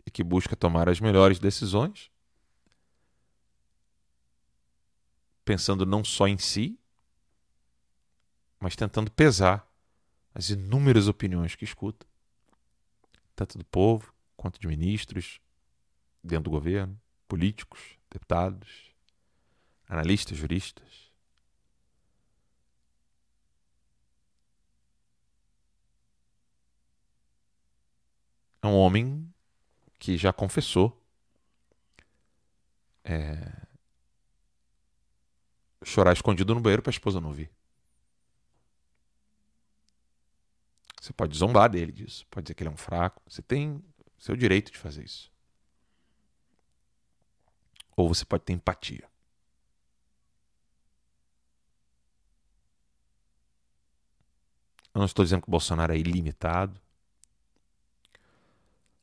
[0.05, 2.11] e que busca tomar as melhores decisões,
[5.45, 6.77] pensando não só em si,
[8.59, 9.65] mas tentando pesar
[10.33, 12.05] as inúmeras opiniões que escuta,
[13.33, 15.39] tanto do povo quanto de ministros,
[16.21, 18.93] dentro do governo, políticos, deputados,
[19.87, 21.04] analistas, juristas.
[28.65, 29.31] É um homem
[29.99, 30.99] que já confessou
[33.03, 33.67] é,
[35.83, 37.51] chorar escondido no banheiro para a esposa não ouvir.
[40.99, 43.21] Você pode zombar dele disso, pode dizer que ele é um fraco.
[43.29, 43.85] Você tem
[44.17, 45.31] seu direito de fazer isso.
[47.95, 49.07] Ou você pode ter empatia.
[54.91, 56.81] Eu não estou dizendo que o Bolsonaro é ilimitado,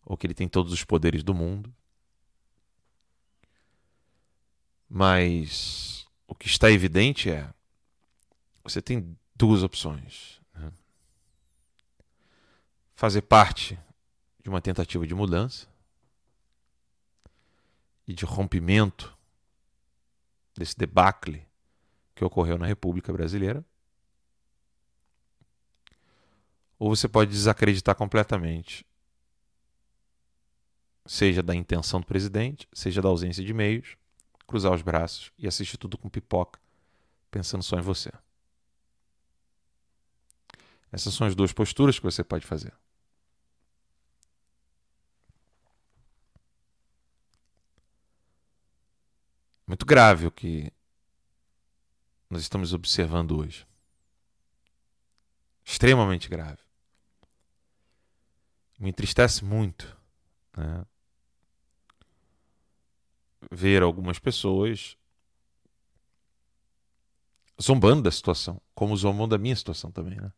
[0.05, 1.73] ou que ele tem todos os poderes do mundo.
[4.89, 7.53] Mas o que está evidente é:
[8.63, 10.43] você tem duas opções
[13.03, 13.77] fazer parte
[14.41, 15.67] de uma tentativa de mudança
[18.07, 19.13] e de rompimento
[20.57, 21.45] desse debacle
[22.15, 23.65] que ocorreu na República Brasileira.
[26.79, 28.87] Ou você pode desacreditar completamente,
[31.05, 33.97] seja da intenção do presidente, seja da ausência de meios,
[34.47, 36.61] cruzar os braços e assistir tudo com pipoca,
[37.31, 38.13] pensando só em você.
[40.91, 42.73] Essas são as duas posturas que você pode fazer.
[49.73, 50.71] muito grave o que
[52.29, 53.67] nós estamos observando hoje.
[55.65, 56.59] Extremamente grave.
[58.79, 59.97] Me entristece muito
[60.57, 60.85] né?
[63.51, 64.97] Ver algumas pessoas
[67.61, 70.33] zombando da situação, como zombam da minha situação também, né?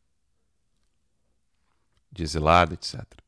[2.11, 3.25] De etc.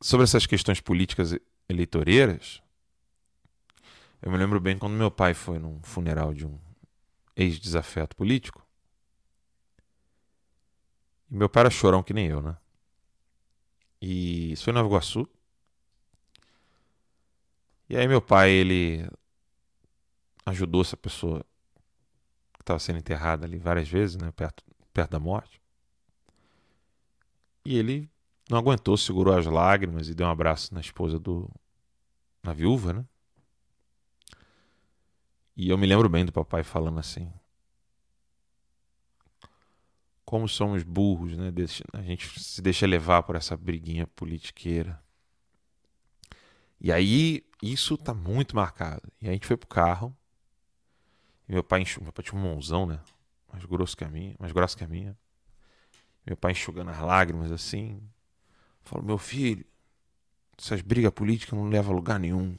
[0.00, 1.36] sobre essas questões políticas
[1.68, 2.62] eleitoreiras,
[4.22, 6.58] eu me lembro bem quando meu pai foi num funeral de um
[7.34, 8.64] ex-desafeto político.
[11.28, 12.56] E meu pai era chorão que nem eu, né?
[14.00, 15.28] E isso foi em Nova Iguaçu.
[17.88, 19.08] E aí meu pai, ele
[20.44, 21.44] ajudou essa pessoa
[22.54, 24.32] que estava sendo enterrada ali várias vezes, né?
[24.32, 25.60] Perto, perto da morte.
[27.64, 28.08] E ele
[28.48, 31.50] não aguentou, segurou as lágrimas e deu um abraço na esposa do.
[32.42, 33.04] na viúva, né?
[35.56, 37.32] E eu me lembro bem do papai falando assim:
[40.26, 41.52] como somos burros, né?
[41.92, 45.00] A gente se deixa levar por essa briguinha politiqueira.
[46.80, 49.10] E aí, isso tá muito marcado.
[49.22, 50.14] E aí a gente foi pro carro.
[51.48, 52.02] E meu pai, enxug...
[52.02, 53.00] meu pai tinha um mãozão, né?
[53.52, 55.16] Mais grosso que a minha, mais grosso que a minha.
[56.26, 58.02] Meu pai enxugando as lágrimas assim.
[58.82, 59.64] Falou, meu filho,
[60.58, 62.58] essas brigas políticas não levam a lugar nenhum.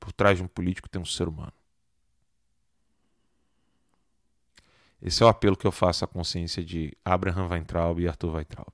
[0.00, 1.52] Por trás de um político tem um ser humano.
[5.02, 8.72] Esse é o apelo que eu faço à consciência de Abraham Weintraub e Arthur Weintraub.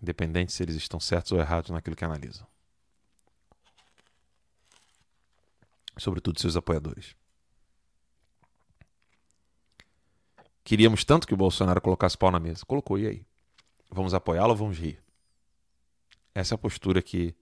[0.00, 2.46] Independente se eles estão certos ou errados naquilo que analisam.
[5.96, 7.16] Sobretudo seus apoiadores.
[10.62, 12.66] Queríamos tanto que o Bolsonaro colocasse pau na mesa.
[12.66, 13.26] Colocou, e aí?
[13.88, 15.02] Vamos apoiá-lo ou vamos rir?
[16.34, 17.34] Essa é a postura que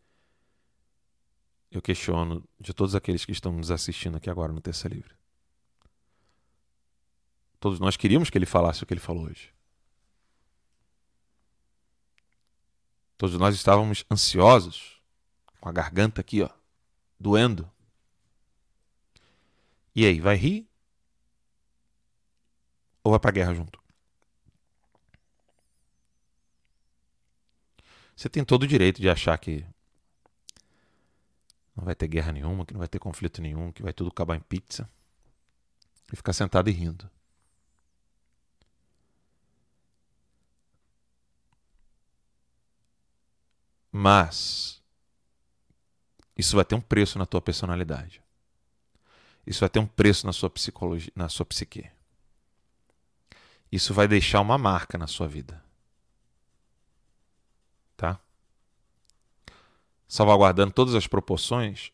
[1.73, 5.24] eu questiono de todos aqueles que estão nos assistindo aqui agora no Terça Livre.
[7.65, 9.51] Todos nós queríamos que ele falasse o que ele falou hoje.
[13.17, 15.01] Todos nós estávamos ansiosos,
[15.63, 16.51] com a garganta aqui, ó,
[17.19, 17.67] doendo.
[19.97, 20.69] E aí, vai rir?
[23.03, 23.83] Ou vai pra guerra junto?
[28.15, 29.65] Você tem todo o direito de achar que
[31.75, 34.37] não vai ter guerra nenhuma, que não vai ter conflito nenhum, que vai tudo acabar
[34.37, 34.87] em pizza.
[36.13, 37.11] E ficar sentado e rindo.
[43.97, 44.83] Mas
[46.37, 48.21] isso vai ter um preço na tua personalidade.
[49.47, 51.89] Isso vai ter um preço na sua psicologia, na sua psique.
[53.71, 55.63] Isso vai deixar uma marca na sua vida.
[57.97, 58.19] Tá?
[60.09, 61.93] Salvaguardando todas as proporções,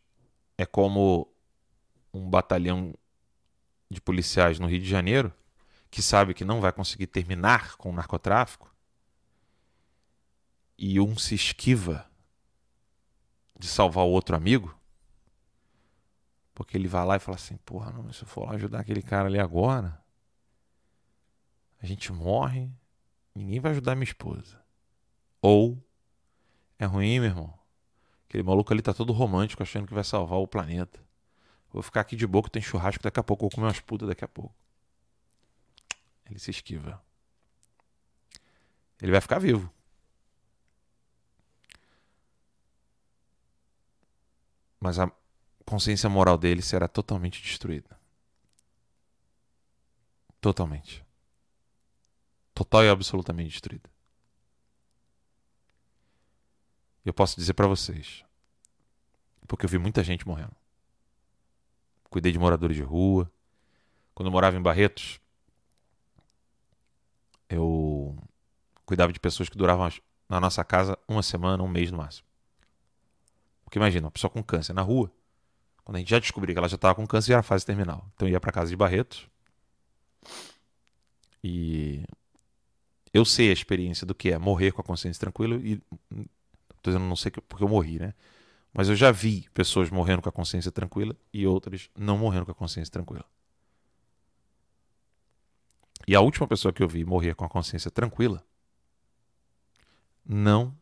[0.56, 1.30] é como
[2.14, 2.94] um batalhão
[3.90, 5.30] de policiais no Rio de Janeiro
[5.90, 8.74] que sabe que não vai conseguir terminar com o narcotráfico
[10.82, 12.10] e um se esquiva
[13.58, 14.74] de salvar o outro amigo,
[16.54, 19.02] porque ele vai lá e fala assim: porra, não, se eu for lá ajudar aquele
[19.02, 20.02] cara ali agora,
[21.82, 22.72] a gente morre,
[23.34, 24.58] ninguém vai ajudar minha esposa.
[25.42, 25.78] Ou
[26.78, 27.54] é ruim, meu irmão.
[28.26, 30.98] Aquele maluco ali tá todo romântico, achando que vai salvar o planeta.
[31.70, 34.24] Vou ficar aqui de boca, tem churrasco daqui a pouco, vou comer umas putas daqui
[34.24, 34.54] a pouco.
[36.24, 37.02] Ele se esquiva.
[39.00, 39.70] Ele vai ficar vivo.
[44.80, 45.12] Mas a
[45.64, 48.00] consciência moral dele será totalmente destruída.
[50.40, 51.04] Totalmente.
[52.54, 53.88] Total e absolutamente destruída.
[57.04, 58.24] Eu posso dizer para vocês,
[59.46, 60.54] porque eu vi muita gente morrendo.
[62.08, 63.30] Cuidei de moradores de rua.
[64.14, 65.20] Quando eu morava em Barretos,
[67.48, 68.16] eu
[68.84, 69.88] cuidava de pessoas que duravam
[70.28, 72.29] na nossa casa uma semana, um mês no máximo.
[73.70, 75.12] Porque imagina, uma pessoa com câncer na rua,
[75.84, 78.04] quando a gente já descobriu que ela já estava com câncer, já era fase terminal.
[78.16, 79.28] Então eu ia para casa de Barretos.
[81.42, 82.02] E
[83.14, 85.80] eu sei a experiência do que é morrer com a consciência tranquila e
[86.82, 88.12] tô dizendo não sei porque eu morri, né?
[88.74, 92.52] Mas eu já vi pessoas morrendo com a consciência tranquila e outras não morrendo com
[92.52, 93.24] a consciência tranquila.
[96.08, 98.44] E a última pessoa que eu vi morrer com a consciência tranquila
[100.26, 100.76] não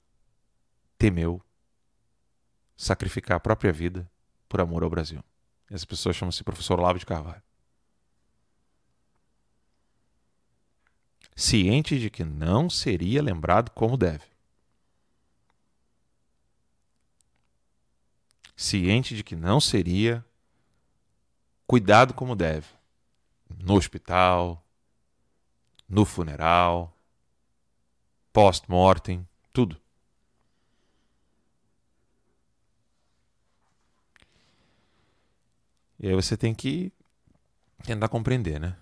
[0.99, 1.43] temeu
[2.79, 4.09] sacrificar a própria vida
[4.49, 5.23] por amor ao Brasil.
[5.69, 7.43] Essa pessoa chama-se professor Olavo de Carvalho.
[11.35, 14.25] Ciente de que não seria lembrado como deve.
[18.57, 20.25] Ciente de que não seria
[21.67, 22.69] cuidado como deve.
[23.59, 24.65] No hospital,
[25.89, 26.97] no funeral,
[28.33, 29.81] post-mortem, tudo.
[36.01, 36.93] E aí você tem que
[37.85, 38.77] tentar compreender, né?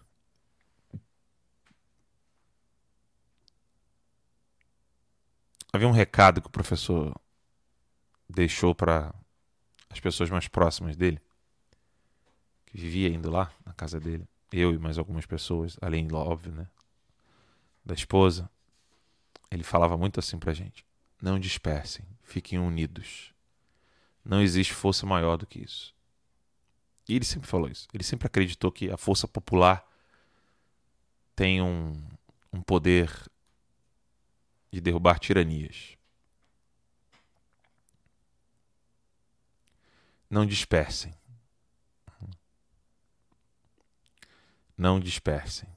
[5.76, 7.14] havia um recado que o professor
[8.28, 9.14] deixou para
[9.88, 11.20] as pessoas mais próximas dele,
[12.66, 16.66] que vivia indo lá na casa dele, eu e mais algumas pessoas, além, óbvio, né,
[17.84, 18.50] da esposa.
[19.50, 20.84] Ele falava muito assim pra gente:
[21.22, 23.32] não dispersem, fiquem unidos.
[24.24, 25.94] Não existe força maior do que isso.
[27.09, 27.86] E ele sempre falou isso.
[27.92, 29.86] Ele sempre acreditou que a força popular
[31.34, 31.92] tem um,
[32.52, 33.11] um poder
[34.72, 35.96] de derrubar tiranias.
[40.28, 41.14] Não dispersem.
[44.76, 45.68] Não dispersem.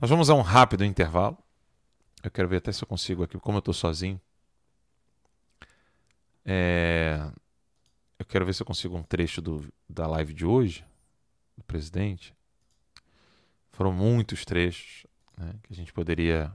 [0.00, 1.38] Nós vamos a um rápido intervalo.
[2.22, 4.20] Eu quero ver até se eu consigo aqui, como eu estou sozinho.
[6.44, 7.32] É...
[8.22, 10.84] Eu quero ver se eu consigo um trecho do, da live de hoje,
[11.58, 12.32] do presidente.
[13.72, 15.04] Foram muitos trechos
[15.36, 16.52] né, que a gente poderia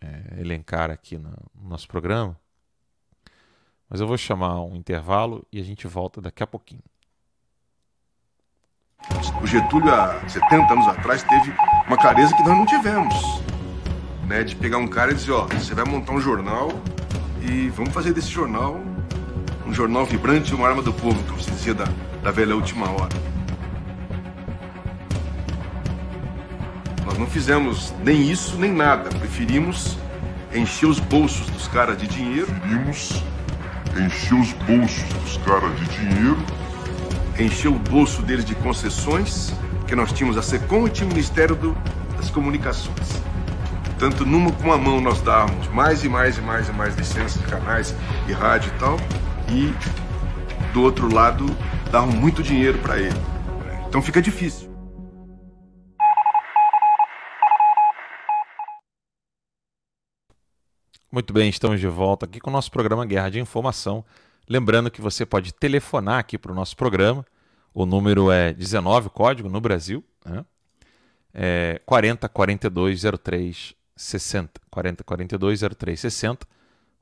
[0.00, 2.40] é, elencar aqui no, no nosso programa.
[3.86, 6.82] Mas eu vou chamar um intervalo e a gente volta daqui a pouquinho.
[9.42, 11.54] O Getúlio, há 70 anos atrás, teve
[11.86, 13.14] uma clareza que nós não tivemos.
[14.26, 16.70] Né, de pegar um cara e dizer, ó, você vai montar um jornal
[17.42, 18.93] e vamos fazer desse jornal
[19.66, 21.86] um jornal vibrante e uma arma do povo, como se dizia da,
[22.22, 23.14] da velha última hora.
[27.04, 29.08] Nós não fizemos nem isso nem nada.
[29.10, 29.96] Preferimos
[30.54, 32.46] encher os bolsos dos caras de dinheiro.
[32.46, 33.22] Preferimos
[33.96, 36.38] encher os bolsos dos caras de dinheiro.
[37.38, 41.56] Encher o bolso deles de concessões, porque nós tínhamos a SECOM e tinha o Ministério
[41.56, 41.76] do,
[42.16, 43.22] das Comunicações.
[43.98, 47.40] Tanto numa com a mão nós dávamos mais e mais e mais e mais licenças
[47.40, 47.94] de canais
[48.28, 48.98] e rádio e tal,
[49.50, 51.46] e do outro lado
[51.90, 53.14] davam muito dinheiro para ele.
[53.88, 54.74] Então fica difícil.
[61.14, 64.04] Muito bem, estamos de volta aqui com o nosso programa Guerra de Informação.
[64.48, 67.24] Lembrando que você pode telefonar aqui para o nosso programa.
[67.72, 70.02] O número é 19, código no Brasil.
[70.24, 70.44] Né?
[71.32, 74.60] É 40 42 03 60.
[74.68, 76.46] 40 42 03 60.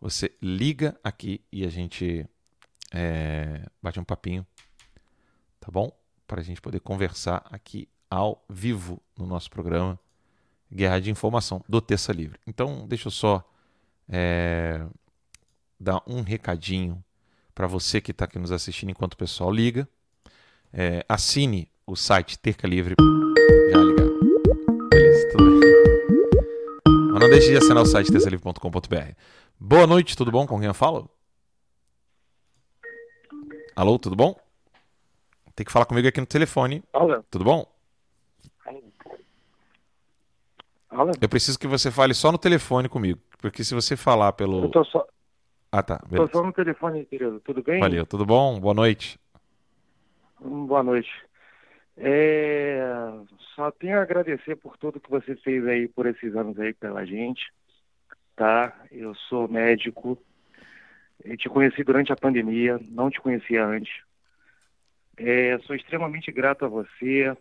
[0.03, 2.29] Você liga aqui e a gente
[2.93, 4.45] é, bate um papinho,
[5.61, 5.97] tá bom?
[6.27, 9.97] Para a gente poder conversar aqui ao vivo no nosso programa
[10.73, 12.41] Guerra de Informação do Terça Livre.
[12.49, 13.49] Então, deixa eu só
[14.09, 14.85] é,
[15.79, 17.01] dar um recadinho
[17.55, 19.89] para você que está aqui nos assistindo enquanto o pessoal liga.
[20.73, 22.97] É, assine o site Terca Livre.
[23.71, 23.82] Já
[27.43, 29.13] deixe de assinar o site terçalivre.com.br.
[29.59, 30.47] Boa noite, tudo bom?
[30.47, 31.11] Com quem eu falo?
[33.75, 34.39] Alô, tudo bom?
[35.57, 36.83] Tem que falar comigo aqui no telefone.
[36.93, 37.23] Alô.
[37.31, 37.67] Tudo bom?
[40.91, 41.11] Alô.
[41.21, 43.21] Eu preciso que você fale só no telefone comigo.
[43.39, 44.65] Porque se você falar pelo.
[44.65, 45.05] Eu tô só,
[45.73, 45.99] Ah, tá.
[46.15, 47.41] tô só no telefone, querido.
[47.41, 47.81] Tudo bem?
[47.81, 48.61] Valeu, tudo bom?
[48.61, 49.19] Boa noite.
[50.41, 51.11] Hum, Boa noite.
[51.97, 52.81] É,
[53.55, 57.05] Só tenho a agradecer por tudo que você fez aí por esses anos aí pela
[57.05, 57.43] gente,
[58.35, 58.75] tá?
[58.91, 60.19] Eu sou médico,
[61.23, 63.93] eu te conheci durante a pandemia, não te conhecia antes.
[65.19, 67.37] É, sou extremamente grato a você,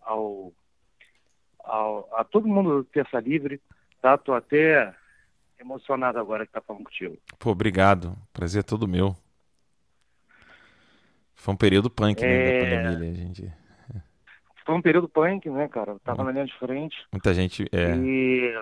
[0.00, 0.52] ao,
[1.58, 3.60] ao- a todo mundo do Terça Livre,
[4.00, 4.16] tá?
[4.16, 4.94] Tô até
[5.58, 7.18] emocionado agora que tá falando contigo.
[7.38, 8.16] Pô, obrigado.
[8.32, 9.14] Prazer é todo meu.
[11.34, 12.52] Foi um período punk, né, É.
[12.84, 13.10] da pandemia.
[13.10, 13.52] A gente...
[14.70, 15.90] Foi um período punk, né, cara?
[15.90, 16.96] Eu tava na linha de frente.
[17.10, 17.66] Muita gente.
[17.72, 18.54] É, E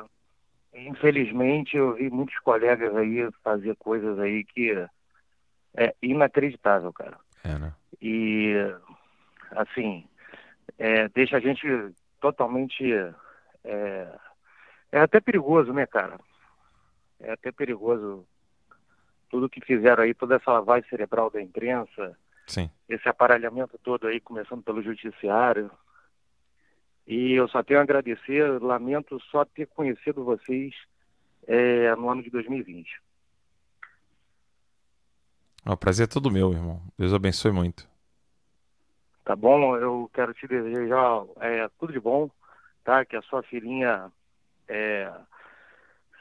[0.73, 4.71] infelizmente eu vi muitos colegas aí fazer coisas aí que
[5.77, 7.19] é inacreditável, cara.
[7.45, 7.75] é, né?
[8.01, 8.55] E
[9.51, 10.09] assim,
[10.79, 11.67] é, deixa a gente
[12.19, 12.91] totalmente
[13.63, 14.19] é,
[14.91, 16.19] é até perigoso, né, cara?
[17.21, 18.27] É até perigoso
[19.29, 22.71] tudo que fizeram aí, toda essa lavagem cerebral da imprensa, Sim.
[22.89, 25.71] esse aparelhamento todo aí, começando pelo judiciário.
[27.09, 30.75] E eu só tenho a agradecer, lamento só ter conhecido vocês
[31.47, 32.87] é, no ano de 2020.
[35.67, 36.83] O prazer é todo meu, irmão.
[36.99, 37.89] Deus abençoe muito.
[39.25, 39.75] Tá bom?
[39.77, 42.31] Eu quero te desejar é, tudo de bom,
[42.85, 43.05] tá?
[43.07, 44.13] Que a sua filhinha
[44.69, 45.11] é,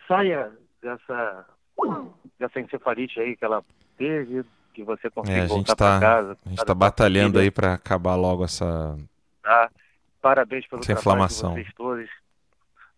[0.08, 1.46] saia dessa,
[2.40, 3.64] dessa encefalite aí que ela
[3.98, 6.38] teve, que você consiga É, voltar tá, para casa.
[6.46, 7.44] a gente tá sua batalhando filha.
[7.44, 8.98] aí para acabar logo essa.
[9.44, 9.70] tá?
[10.22, 11.54] Parabéns pelo Essa trabalho inflamação.
[11.56, 12.10] de vocês todos.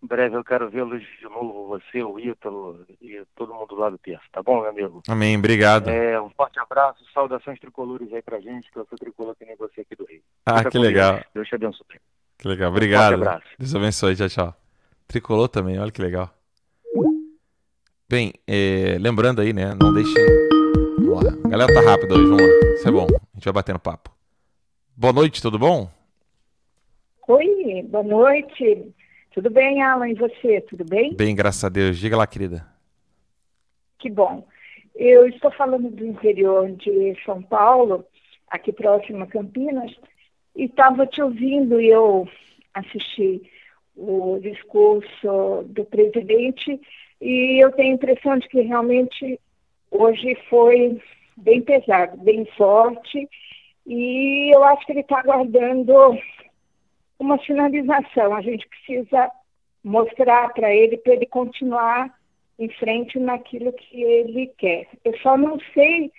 [0.02, 3.98] Em breve eu quero vê-los de novo, você, o Ítalo e todo mundo lá do
[3.98, 5.04] terço, tá bom, meu amigo?
[5.10, 5.38] Amém.
[5.38, 5.90] Obrigado.
[5.90, 9.58] É, um forte abraço, saudações tricolores aí pra gente, que eu sou tricolor que nem
[9.58, 10.22] você aqui do Rio.
[10.46, 11.14] ah, Fica que legal.
[11.16, 11.26] Deus.
[11.36, 11.86] Deus te abençoe.
[12.38, 12.72] Que legal.
[12.72, 13.14] Obrigado.
[13.16, 13.46] abraço.
[13.60, 14.16] Deus abençoe.
[14.16, 14.56] Tchau, tchau.
[15.06, 16.34] Tricolor também, olha que legal.
[18.08, 19.76] Bem, é, lembrando aí, né?
[19.80, 20.14] Não deixem.
[21.00, 21.32] Vamos lá.
[21.44, 22.74] A galera tá rápida hoje, vamos lá.
[22.76, 23.06] Isso é bom.
[23.06, 24.10] A gente vai batendo papo.
[24.96, 25.92] Boa noite, tudo bom?
[27.32, 28.92] Oi, boa noite.
[29.36, 30.10] Tudo bem, Alan?
[30.10, 30.62] E você?
[30.62, 31.14] Tudo bem?
[31.14, 32.00] Bem, graças a Deus.
[32.00, 32.66] Diga lá, querida.
[34.00, 34.48] Que bom.
[34.96, 38.04] Eu estou falando do interior de São Paulo,
[38.48, 39.92] aqui próximo a Campinas,
[40.56, 42.28] e estava te ouvindo e eu
[42.74, 43.44] assisti
[43.96, 46.82] o discurso do presidente
[47.22, 49.40] e eu tenho a impressão de que realmente
[49.92, 51.00] hoje foi
[51.38, 53.30] bem pesado, bem forte
[53.86, 55.94] e eu acho que ele está aguardando
[57.20, 58.34] uma finalização.
[58.34, 59.30] A gente precisa
[59.84, 62.18] mostrar para ele, para ele continuar
[62.58, 64.88] em frente naquilo que ele quer.
[65.04, 66.12] Eu só não sei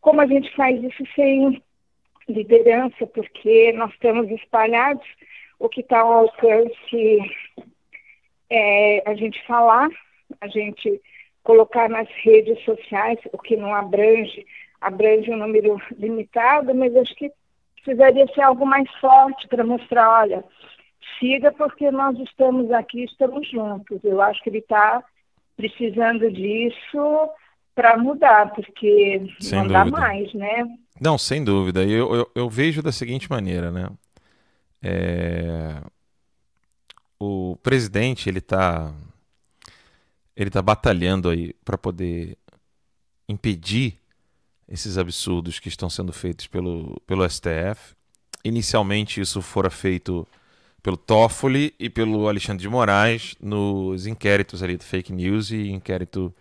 [0.00, 1.62] como a gente faz isso sem
[2.28, 5.06] liderança, porque nós estamos espalhados,
[5.58, 7.18] o que está ao alcance
[8.50, 9.88] é a gente falar,
[10.40, 11.00] a gente
[11.42, 14.44] colocar nas redes sociais, o que não abrange,
[14.80, 17.30] abrange um número limitado, mas acho que
[17.86, 20.44] precisaria ser algo mais forte para mostrar, olha,
[21.20, 24.00] siga porque nós estamos aqui, estamos juntos.
[24.02, 25.02] Eu acho que ele está
[25.56, 27.30] precisando disso
[27.74, 29.84] para mudar, porque Sem não dúvida.
[29.84, 30.64] dá mais, né?
[31.00, 31.84] Não, sem dúvida.
[31.84, 33.88] Eu, eu, eu vejo da seguinte maneira, né?
[34.82, 35.80] É,
[37.18, 38.92] O presidente, ele tá,
[40.34, 42.36] ele tá batalhando aí para poder
[43.28, 43.98] impedir
[44.68, 47.94] esses absurdos que estão sendo feitos pelo, pelo STF.
[48.44, 50.26] Inicialmente isso fora feito
[50.82, 56.32] pelo Toffoli e pelo Alexandre de Moraes nos inquéritos ali do fake news e inquérito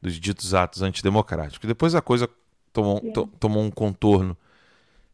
[0.00, 1.66] dos ditos atos antidemocráticos.
[1.66, 2.28] Depois a coisa
[2.72, 4.36] tomou, to- tomou um contorno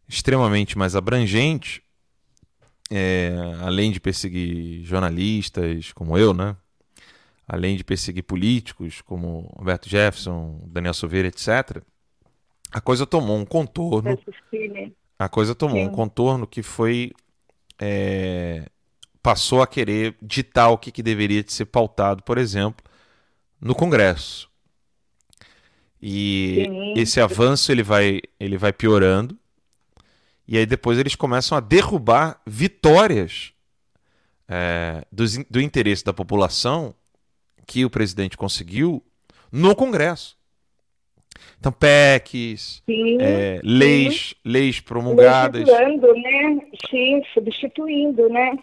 [0.09, 1.83] extremamente mais abrangente,
[2.91, 3.31] é,
[3.61, 6.57] além de perseguir jornalistas como eu, né?
[7.47, 11.83] além de perseguir políticos como Roberto Jefferson, Daniel Silveira, etc.,
[12.73, 14.19] a coisa tomou um contorno
[14.51, 14.93] crimes.
[15.19, 15.93] a coisa tomou um Sim.
[15.93, 17.13] contorno que foi.
[17.81, 18.67] é,
[19.23, 22.85] passou a querer ditar o que, que deveria de ser pautado, por exemplo,
[23.61, 24.49] no Congresso.
[26.01, 26.95] E Sim.
[26.97, 29.37] esse avanço ele vai, ele vai piorando.
[30.47, 33.53] E aí depois eles começam a derrubar vitórias
[34.49, 36.95] é, in- do interesse da população
[37.67, 39.05] que o presidente conseguiu
[39.53, 40.38] no Congresso.
[41.59, 45.67] Então, PECs, Sim, é, leis, leis promulgadas.
[45.67, 46.61] legislando, né?
[46.89, 48.57] Sim, substituindo, né?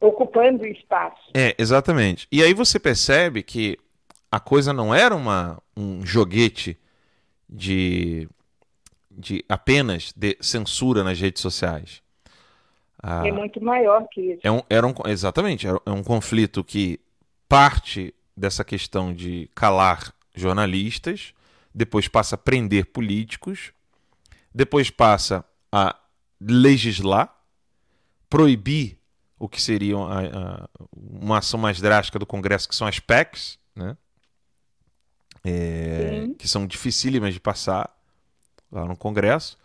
[0.00, 1.30] Ocupando espaço.
[1.34, 2.28] É, exatamente.
[2.30, 3.76] E aí você percebe que
[4.30, 6.78] a coisa não era uma, um joguete
[7.48, 8.28] de,
[9.10, 12.00] de apenas de censura nas redes sociais.
[13.02, 14.40] Ah, É muito maior que isso.
[14.44, 17.00] é um, era um, exatamente, é um conflito que
[17.48, 21.32] parte dessa questão de calar jornalistas,
[21.78, 23.72] depois passa a prender políticos,
[24.54, 25.96] depois passa a
[26.40, 27.34] legislar,
[28.28, 28.98] proibir
[29.38, 33.58] o que seria a- a- uma ação mais drástica do Congresso, que são as PECs,
[33.74, 33.96] né?
[35.44, 37.88] É, que são dificílimas de passar
[38.70, 39.56] lá no Congresso,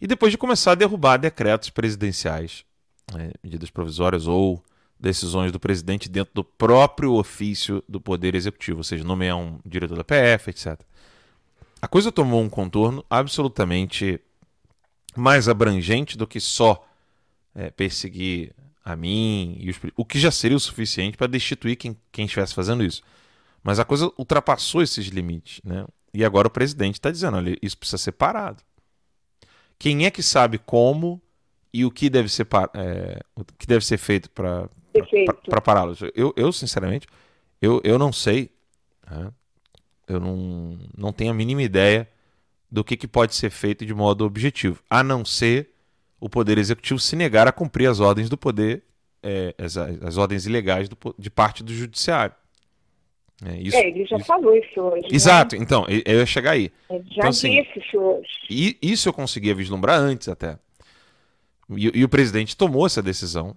[0.00, 2.64] e depois de começar a derrubar decretos presidenciais,
[3.12, 4.64] né, medidas provisórias ou
[4.98, 9.96] decisões do presidente dentro do próprio ofício do Poder Executivo, ou seja, nomear um diretor
[9.96, 10.80] da PF, etc.
[11.84, 14.18] A coisa tomou um contorno absolutamente
[15.14, 16.82] mais abrangente do que só
[17.54, 21.94] é, perseguir a mim, e os, o que já seria o suficiente para destituir quem,
[22.10, 23.02] quem estivesse fazendo isso.
[23.62, 25.84] Mas a coisa ultrapassou esses limites, né?
[26.14, 28.62] E agora o presidente está dizendo, olha, isso precisa ser parado.
[29.78, 31.20] Quem é que sabe como
[31.70, 34.70] e o que deve ser, é, o que deve ser feito para
[35.62, 36.00] pará-los?
[36.14, 37.06] Eu, eu, sinceramente,
[37.60, 38.50] eu, eu não sei.
[39.10, 39.30] né?
[40.08, 42.08] Eu não, não tenho a mínima ideia
[42.70, 45.70] do que, que pode ser feito de modo objetivo, a não ser
[46.20, 48.82] o Poder Executivo se negar a cumprir as ordens do Poder,
[49.22, 52.34] é, as, as ordens ilegais do de parte do Judiciário.
[53.44, 55.02] É, isso, é, ele já isso- falou isso hoje.
[55.02, 55.08] né?
[55.12, 56.70] Exato, então, eu ia chegar aí.
[56.88, 58.28] Ele já Então, assim, disse isso hoje.
[58.48, 60.58] E isso eu conseguia vislumbrar antes até.
[61.76, 63.56] E, e o presidente tomou essa decisão.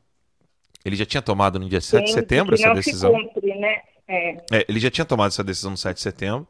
[0.83, 3.13] Ele já tinha tomado no dia 7 de setembro essa decisão.
[3.15, 3.81] se cumpre, né?
[4.07, 6.47] É, É, ele já tinha tomado essa decisão no 7 de setembro.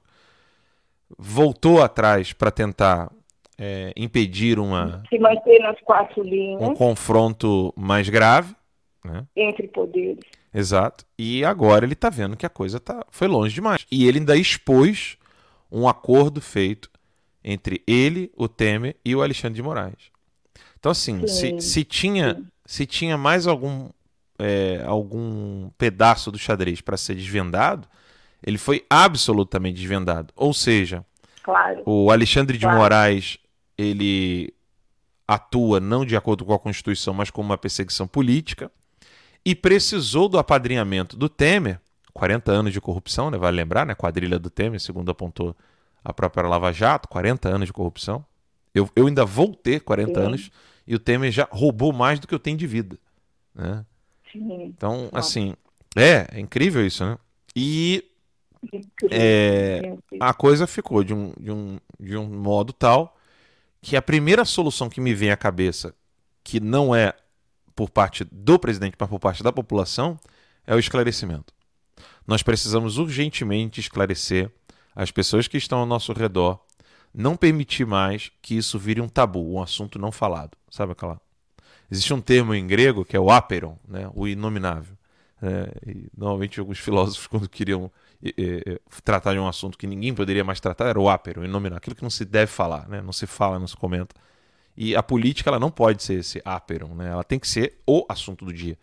[1.17, 3.11] Voltou atrás para tentar
[3.57, 8.55] é, impedir uma, se manter nas quatro linhas um confronto mais grave.
[9.03, 9.25] Né?
[9.37, 10.19] entre poderes.
[10.53, 11.05] Exato.
[11.17, 13.85] E agora ele está vendo que a coisa tá, foi longe demais.
[13.89, 15.17] E ele ainda expôs
[15.71, 16.89] um acordo feito
[17.43, 20.11] entre ele, o Temer e o Alexandre de Moraes.
[20.77, 22.47] Então, assim, se, se tinha, sim.
[22.65, 23.89] se tinha mais algum
[24.39, 27.87] é, algum pedaço do xadrez para ser desvendado,
[28.43, 30.33] ele foi absolutamente desvendado.
[30.35, 31.05] Ou seja,
[31.43, 31.81] Claro.
[31.85, 32.77] o Alexandre de Claro.
[32.79, 33.37] Moraes
[33.77, 34.53] ele
[35.27, 38.71] atua não de acordo com a Constituição, mas como uma perseguição política
[39.45, 41.79] e precisou do apadrinhamento do Temer,
[42.13, 43.37] 40 anos de corrupção, né?
[43.37, 43.93] vale lembrar, né?
[43.93, 45.55] quadrilha do Temer, segundo apontou
[46.03, 48.25] a própria Lava Jato, 40 anos de corrupção.
[48.73, 50.25] Eu, eu ainda vou ter 40 Sim.
[50.25, 50.51] anos
[50.85, 52.97] e o Temer já roubou mais do que eu tenho de vida.
[53.53, 53.85] Né?
[54.31, 54.63] Sim.
[54.63, 55.53] Então, assim,
[55.95, 57.17] é, é incrível isso, né?
[57.55, 58.03] E
[59.11, 63.17] é, a coisa ficou de um, de, um, de um modo tal
[63.81, 65.93] que a primeira solução que me vem à cabeça,
[66.43, 67.13] que não é
[67.75, 70.19] por parte do presidente, mas por parte da população,
[70.65, 71.53] é o esclarecimento.
[72.25, 74.51] Nós precisamos urgentemente esclarecer
[74.95, 76.59] as pessoas que estão ao nosso redor,
[77.13, 80.57] não permitir mais que isso vire um tabu, um assunto não falado.
[80.69, 81.21] Sabe aquela?
[81.89, 84.09] Existe um termo em grego que é o aperon, né?
[84.13, 84.95] o inominável.
[85.41, 85.67] né?
[85.85, 87.91] e normalmente alguns filósofos, quando queriam
[89.03, 91.95] tratar de um assunto que ninguém poderia mais tratar, era o aperon, o inominável, aquilo
[91.95, 93.01] que não se deve falar, né?
[93.01, 94.15] não se fala, não se comenta.
[94.75, 97.09] E a política ela não pode ser esse aperon, né?
[97.09, 98.77] ela tem que ser o assunto do dia.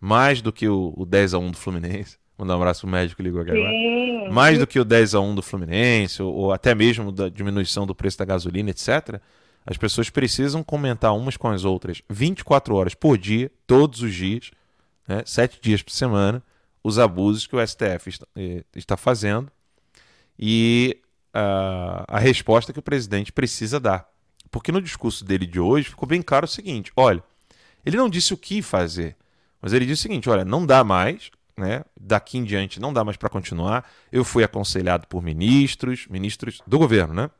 [0.00, 2.18] Mais do que o, o 10 a 1 do Fluminense.
[2.38, 4.28] Mandar um abraço pro médico ligou aqui agora Sim.
[4.28, 7.86] mais do que o 10 a 1 do Fluminense, ou, ou até mesmo da diminuição
[7.86, 9.20] do preço da gasolina, etc.,
[9.66, 14.50] as pessoas precisam comentar umas com as outras 24 horas por dia, todos os dias,
[15.06, 16.42] né, 7 dias por semana,
[16.82, 19.50] os abusos que o STF está, eh, está fazendo
[20.38, 21.00] e
[22.08, 24.08] a resposta que o presidente precisa dar.
[24.50, 27.22] Porque no discurso dele de hoje ficou bem claro o seguinte: olha,
[27.84, 29.16] ele não disse o que fazer,
[29.60, 31.84] mas ele disse o seguinte: olha, não dá mais, né?
[32.00, 33.86] Daqui em diante não dá mais para continuar.
[34.10, 37.30] Eu fui aconselhado por ministros, ministros do governo, né?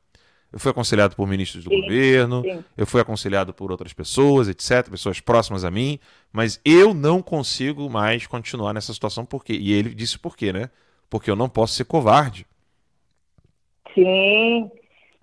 [0.52, 2.64] Eu fui aconselhado por ministros do Sim, governo, sim.
[2.76, 5.98] eu fui aconselhado por outras pessoas, etc., pessoas próximas a mim,
[6.32, 10.70] mas eu não consigo mais continuar nessa situação porque e ele disse por quê, né?
[11.10, 12.46] Porque eu não posso ser covarde.
[13.94, 14.70] Sim.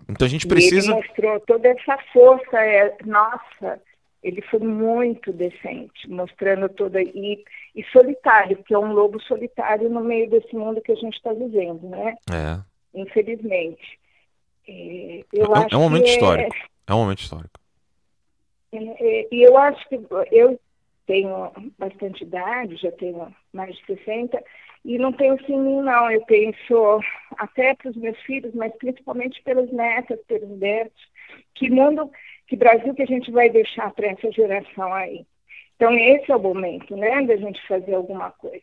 [0.08, 2.58] Então a gente E precisa ele mostrou toda essa força.
[2.58, 3.80] É, nossa,
[4.22, 7.00] ele foi muito decente, mostrando toda.
[7.02, 7.44] E,
[7.74, 11.32] e solitário, porque é um lobo solitário no meio desse mundo que a gente está
[11.32, 12.16] vivendo, né?
[12.30, 12.60] é,
[12.94, 13.98] Infelizmente.
[14.68, 16.56] É, É um- acho é um momento histórico.
[16.86, 17.60] é um momento histórico.
[18.72, 20.00] É, E eu acho que
[20.32, 20.58] eu
[21.06, 24.42] tenho bastante idade, já tenho mais de 60,
[24.84, 26.10] e não penso em mim, não.
[26.10, 27.00] Eu penso
[27.36, 31.00] até para os meus filhos, mas principalmente pelas netas, pelos netos.
[31.54, 32.10] Que mundo,
[32.48, 35.24] que Brasil que a gente vai deixar para essa geração aí?
[35.76, 38.62] Então, esse é o momento, né, da gente fazer alguma coisa.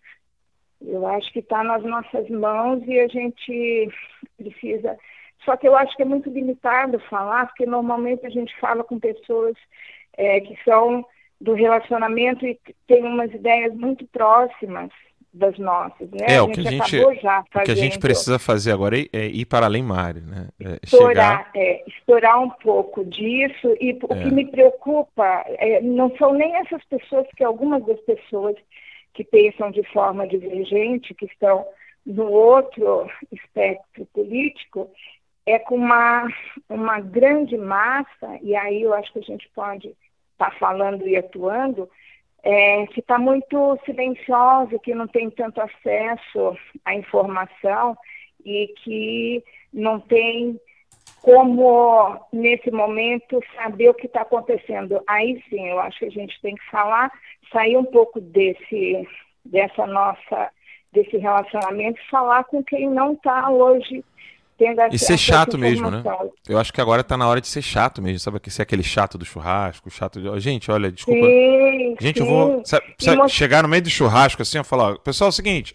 [0.81, 3.89] Eu acho que está nas nossas mãos e a gente
[4.37, 4.97] precisa.
[5.45, 8.99] Só que eu acho que é muito limitado falar, porque normalmente a gente fala com
[8.99, 9.55] pessoas
[10.17, 11.05] é, que são
[11.39, 14.89] do relacionamento e tem umas ideias muito próximas
[15.33, 16.35] das nossas, né?
[16.35, 19.45] É, o que a gente- O que a gente precisa fazer agora é, é ir
[19.45, 20.49] para além Mário, né?
[20.59, 21.51] É estourar, chegar.
[21.55, 24.23] é, estourar um pouco disso e o É.
[24.23, 28.55] que me preocupa é, não são nem essas pessoas que algumas das pessoas
[29.13, 31.65] que pensam de forma divergente, que estão
[32.05, 34.89] no outro espectro político,
[35.45, 36.27] é com uma,
[36.69, 39.95] uma grande massa, e aí eu acho que a gente pode
[40.33, 41.89] estar falando e atuando,
[42.43, 47.95] é, que está muito silenciosa, que não tem tanto acesso à informação
[48.43, 50.59] e que não tem
[51.21, 55.01] como, nesse momento, saber o que está acontecendo.
[55.05, 57.11] Aí sim, eu acho que a gente tem que falar,
[57.51, 59.07] sair um pouco desse,
[59.45, 60.51] dessa nossa,
[60.91, 64.03] desse relacionamento falar com quem não está hoje
[64.65, 66.03] tendo E acesso ser chato essa mesmo, né?
[66.47, 68.39] Eu acho que agora tá na hora de ser chato mesmo, sabe?
[68.39, 70.39] Que ser aquele chato do churrasco, chato de.
[70.39, 71.25] Gente, olha, desculpa.
[71.25, 72.31] Sim, Gente, eu sim.
[72.31, 72.61] vou.
[72.65, 75.33] Sabe, E sabe, mos- chegar no meio do churrasco assim, ó, falar, pessoal, é o
[75.33, 75.73] seguinte.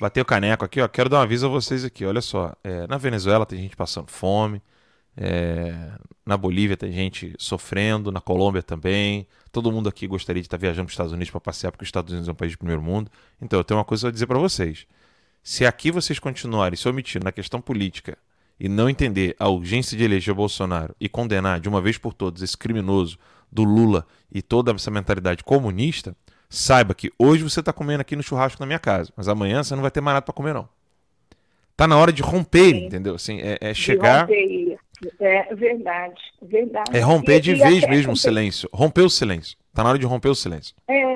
[0.00, 0.88] Bater o caneco aqui, ó.
[0.88, 2.04] Quero dar um aviso a vocês aqui.
[2.04, 2.52] Olha só.
[2.64, 4.62] é, na Venezuela tem gente passando fome.
[5.16, 5.74] é,
[6.24, 8.10] na Bolívia tem gente sofrendo.
[8.12, 9.26] Na Colômbia também.
[9.52, 11.88] Todo mundo aqui gostaria de estar viajando para os Estados Unidos para passear, porque os
[11.88, 13.10] Estados Unidos é um país de primeiro mundo.
[13.42, 14.86] Então, eu tenho uma coisa a dizer para vocês.
[15.42, 18.16] Se aqui vocês continuarem se omitindo na questão política
[18.58, 22.12] e não entender a urgência de eleger o Bolsonaro e condenar de uma vez por
[22.12, 23.18] todas esse criminoso
[23.50, 26.14] do Lula e toda essa mentalidade comunista,
[26.48, 29.74] saiba que hoje você está comendo aqui no churrasco na minha casa, mas amanhã você
[29.74, 30.68] não vai ter mais nada para comer não.
[31.76, 32.84] Tá na hora de romper, Sim.
[32.86, 33.14] entendeu?
[33.14, 34.28] Assim, é, é chegar.
[34.30, 36.90] É verdade, verdade.
[36.94, 39.56] é romper E- de e vez mesmo o romper- silêncio, romper o silêncio.
[39.72, 40.74] Tá na hora de romper o silêncio.
[40.86, 41.09] É,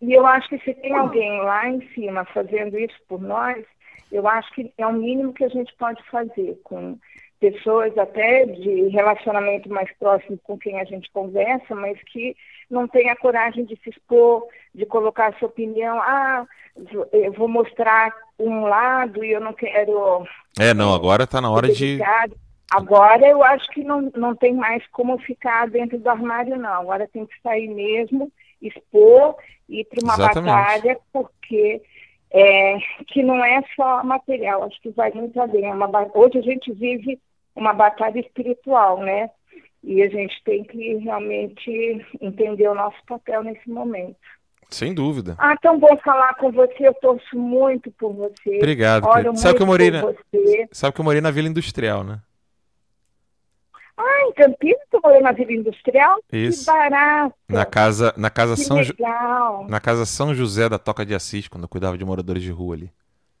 [0.00, 3.64] e eu acho que se tem alguém lá em cima fazendo isso por nós,
[4.10, 6.98] eu acho que é o mínimo que a gente pode fazer com,
[7.40, 12.36] pessoas até de relacionamento mais próximo com quem a gente conversa, mas que
[12.70, 14.44] não tem a coragem de se expor,
[14.74, 15.98] de colocar a sua opinião.
[16.00, 16.46] Ah,
[17.12, 20.24] eu vou mostrar um lado e eu não quero.
[20.58, 21.98] É, não, agora está na hora de.
[22.70, 26.82] Agora eu acho que não, não tem mais como ficar dentro do armário, não.
[26.82, 28.30] Agora tem que sair mesmo,
[28.60, 29.36] expor
[29.68, 30.52] e ir para uma Exatamente.
[30.52, 31.82] batalha, porque
[32.30, 35.66] é, que não é só material, acho que vai muito além.
[35.66, 37.18] É uma, hoje a gente vive
[37.54, 39.30] uma batalha espiritual, né?
[39.82, 44.16] E a gente tem que realmente entender o nosso papel nesse momento.
[44.68, 45.34] Sem dúvida.
[45.38, 46.86] Ah, tão bom falar com você.
[46.86, 48.56] Eu torço muito por você.
[48.56, 49.04] Obrigado.
[49.36, 50.02] Sabe que eu morei na...
[50.70, 52.20] Sabe que eu morei na Vila Industrial, né?
[54.00, 56.18] Ah, em Campinas tu morou na Vila Industrial?
[56.32, 56.64] Isso.
[56.64, 57.34] Que barato.
[57.48, 59.66] Na casa, na casa que São legal.
[59.68, 62.76] Na casa São José da Toca de Assis, quando eu cuidava de moradores de rua
[62.76, 62.90] ali.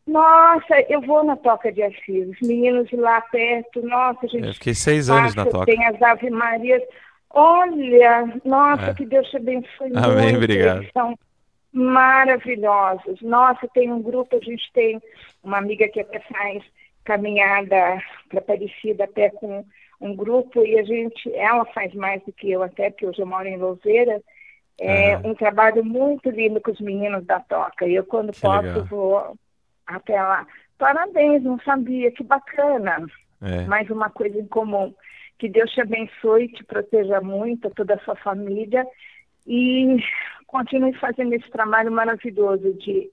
[0.06, 4.48] Nossa, eu vou na Toca de Assis, os meninos de lá perto, nossa, gente.
[4.48, 5.66] Eu fiquei seis anos na Toca.
[5.66, 6.82] Tem as Ave Marias.
[7.30, 8.94] Olha, nossa, é.
[8.94, 10.36] que Deus te abençoe Amém, muito.
[10.36, 10.82] obrigado.
[10.82, 11.16] Eles são
[11.72, 13.22] maravilhosos.
[13.22, 15.00] Nossa, tem um grupo, a gente tem
[15.42, 16.62] uma amiga que até faz
[17.04, 19.64] caminhada para Aparecida até com
[20.00, 23.26] um grupo e a gente, ela faz mais do que eu até, porque hoje eu
[23.26, 24.20] moro em Louveira,
[24.78, 25.30] é uhum.
[25.30, 27.86] um trabalho muito lindo com os meninos da Toca.
[27.86, 28.84] E eu, quando que posso, legal.
[28.86, 29.38] vou
[29.86, 30.46] até lá.
[30.78, 33.06] Parabéns, não sabia, que bacana.
[33.42, 33.64] É.
[33.66, 34.94] Mais uma coisa em comum.
[35.38, 38.86] Que Deus te abençoe, te proteja muito, toda a sua família
[39.46, 39.98] e
[40.46, 43.10] continue fazendo esse trabalho maravilhoso de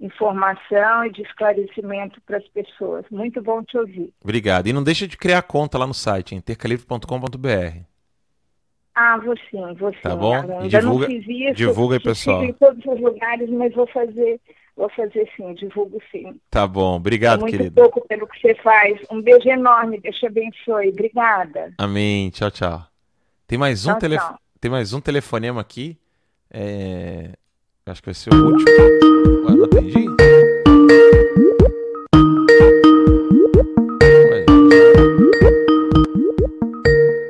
[0.00, 3.04] informação e de esclarecimento para as pessoas.
[3.10, 4.12] Muito bom te ouvir.
[4.22, 4.66] Obrigado.
[4.66, 7.90] E não deixa de criar conta lá no site, intercalivre.com.br.
[8.94, 10.00] Ah, vou sim, vou sim.
[10.02, 10.62] Tá bom?
[10.64, 12.44] E divulga, não fiz isso, divulga aí, pessoal.
[12.44, 14.40] em todos os lugares, mas vou fazer,
[14.76, 16.38] vou fazer sim, divulgo sim.
[16.50, 17.80] Tá bom, obrigado, é muito querido.
[17.80, 18.98] pouco pelo que você faz.
[19.10, 20.88] Um beijo enorme, Deus te abençoe.
[20.88, 21.72] Obrigada.
[21.78, 22.30] Amém.
[22.30, 22.82] Tchau, tchau.
[23.46, 24.22] Tem mais um, tchau, telef...
[24.22, 24.38] tchau.
[24.60, 25.96] Tem mais um telefonema aqui.
[26.50, 27.30] É...
[27.90, 28.70] Acho que vai ser o último.
[29.48, 30.06] Não atendi?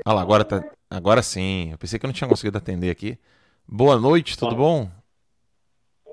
[0.06, 0.62] Olha lá, agora, tá...
[0.90, 1.70] agora sim.
[1.72, 3.18] Eu pensei que eu não tinha conseguido atender aqui.
[3.66, 4.86] Boa noite, tudo bom?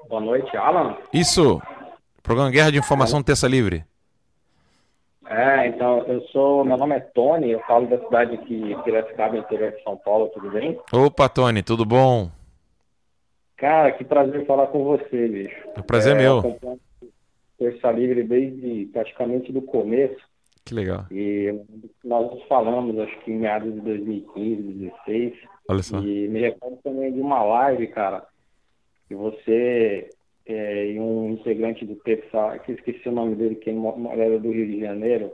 [0.08, 0.96] Boa noite, Alan.
[1.12, 1.62] Isso.
[2.24, 3.84] Programa Guerra de Informação Terça Livre.
[5.26, 6.64] É, então, eu sou.
[6.64, 10.50] Meu nome é Tony, eu falo da cidade aqui, Piracicaba, interior de São Paulo, tudo
[10.52, 10.80] bem?
[10.94, 12.32] Opa, Tony, tudo bom?
[13.58, 15.70] Cara, que prazer falar com você, bicho.
[15.78, 16.60] O prazer é, é meu.
[17.58, 20.24] Terça Livre desde praticamente do começo.
[20.64, 21.06] Que legal.
[21.10, 21.60] E
[22.04, 25.34] nós nos falamos, acho que em meados de 2015, 2016.
[25.70, 26.00] Olha só.
[26.00, 28.28] E me recordo também de uma live, cara,
[29.08, 30.10] que você
[30.46, 34.68] é, e um integrante do Terça, que esqueci o nome dele, que era do Rio
[34.68, 35.34] de Janeiro,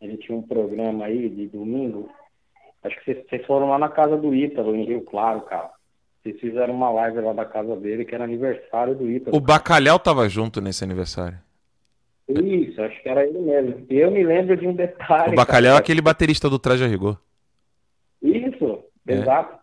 [0.00, 2.08] ele tinha um programa aí de domingo.
[2.84, 5.70] Acho que vocês, vocês foram lá na casa do Ítalo, em Rio Claro, cara.
[6.28, 9.34] Vocês fizeram uma live lá da casa dele, que era aniversário do Ítalo.
[9.36, 11.38] O Bacalhau tava junto nesse aniversário.
[12.28, 13.86] Isso, acho que era ele mesmo.
[13.88, 15.32] E eu me lembro de um detalhe.
[15.32, 17.18] O Bacalhau cara, é aquele baterista do Traje a Rigor.
[18.22, 19.14] Isso, é.
[19.14, 19.56] exato.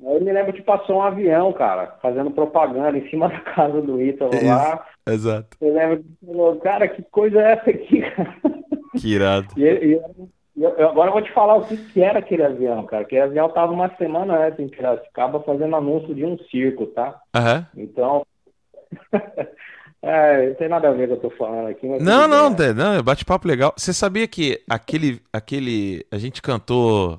[0.00, 4.00] Eu me lembro que passou um avião, cara, fazendo propaganda em cima da casa do
[4.00, 4.86] Ítalo Isso, lá.
[5.08, 5.56] Exato.
[5.60, 8.36] Eu lembro que falou, cara, que coisa é essa aqui, cara?
[9.00, 9.48] Que irado.
[9.56, 10.00] E, e,
[10.56, 13.02] eu, agora eu vou te falar o que, que era aquele avião, cara.
[13.02, 17.20] Aquele avião tava uma semana antes em Piracicaba fazendo anúncio de um circo, tá?
[17.34, 17.82] Uhum.
[17.82, 18.26] Então.
[20.02, 21.86] é, não tem nada a ver com o que eu tô falando aqui.
[21.86, 22.72] não, não, é.
[22.74, 23.72] não, bate-papo legal.
[23.76, 26.04] Você sabia que aquele, aquele.
[26.10, 27.18] A gente cantou.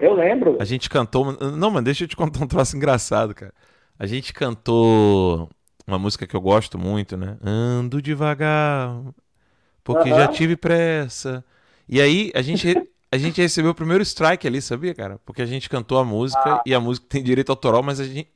[0.00, 0.56] Eu lembro.
[0.58, 1.32] A gente cantou.
[1.32, 3.52] Não, mas deixa eu te contar um troço engraçado, cara.
[3.98, 5.50] A gente cantou
[5.86, 7.36] uma música que eu gosto muito, né?
[7.44, 9.02] Ando devagar,
[9.84, 10.16] porque uhum.
[10.16, 11.44] já tive pressa.
[11.88, 15.18] E aí a gente, a gente recebeu o primeiro strike ali, sabia, cara?
[15.24, 16.62] Porque a gente cantou a música ah.
[16.64, 18.30] e a música tem direito autoral, mas a gente,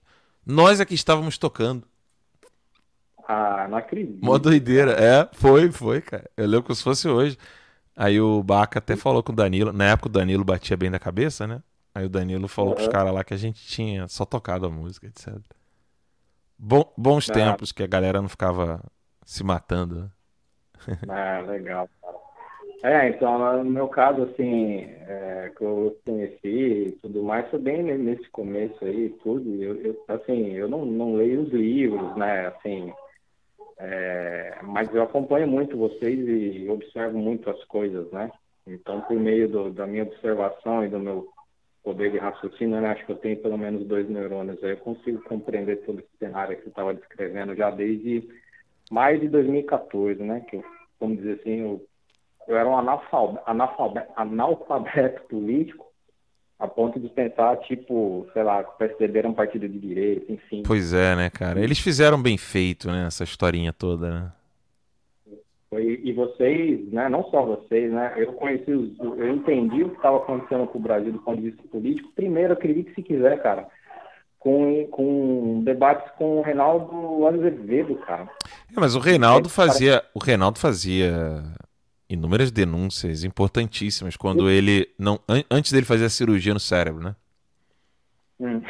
[0.44, 1.86] nós é que estávamos tocando.
[3.26, 4.24] Ah, não acredito.
[4.24, 4.92] Mó doideira.
[4.92, 6.30] É, foi, foi, cara.
[6.34, 7.36] Eu lembro como se fosse hoje.
[7.94, 9.72] Aí o Baca até falou com o Danilo.
[9.72, 11.62] Na época o Danilo batia bem da cabeça, né?
[11.94, 12.76] Aí o Danilo falou uhum.
[12.76, 15.36] pros caras lá que a gente tinha só tocado a música, etc.
[16.56, 17.32] Bom, bons ah.
[17.32, 18.80] tempos que a galera não ficava
[19.26, 20.02] se matando.
[20.02, 20.10] Né?
[21.08, 21.88] Ah, legal.
[22.82, 27.82] É, então, no meu caso, assim, é, que eu conheci e tudo mais, foi bem
[27.82, 29.60] nesse começo aí, tudo.
[29.60, 32.92] Eu, eu assim, eu não, não leio os livros, né, assim,
[33.78, 38.30] é, mas eu acompanho muito vocês e observo muito as coisas, né?
[38.64, 41.28] Então, por meio do, da minha observação e do meu
[41.82, 45.22] poder de raciocínio, né, acho que eu tenho pelo menos dois neurônios aí, eu consigo
[45.24, 48.28] compreender todo esse cenário que você estava descrevendo já desde
[48.90, 50.44] mais de 2014, né?
[50.48, 50.64] Que eu,
[51.00, 51.84] vamos dizer assim, eu
[52.48, 55.86] eu era um analfabeto, analfabeto, analfabeto político
[56.58, 60.64] a ponto de pensar, tipo, sei lá, o PSDB era um partido de direita, enfim.
[60.66, 61.60] Pois é, né, cara?
[61.60, 64.32] Eles fizeram bem feito, né, essa historinha toda, né?
[65.72, 69.96] E, e vocês, né, não só vocês, né, eu conheci, os, eu entendi o que
[69.96, 72.10] estava acontecendo com o Brasil do ponto de vista político.
[72.16, 73.68] Primeiro, acredite se quiser, cara,
[74.40, 78.28] com, com debates com o Reinaldo Azevedo, cara.
[78.74, 81.44] É, mas o Reinaldo fazia, o Reinaldo fazia
[82.08, 87.16] inúmeras denúncias importantíssimas quando ele não an antes dele fazer a cirurgia no cérebro, né?
[88.40, 88.60] Hum.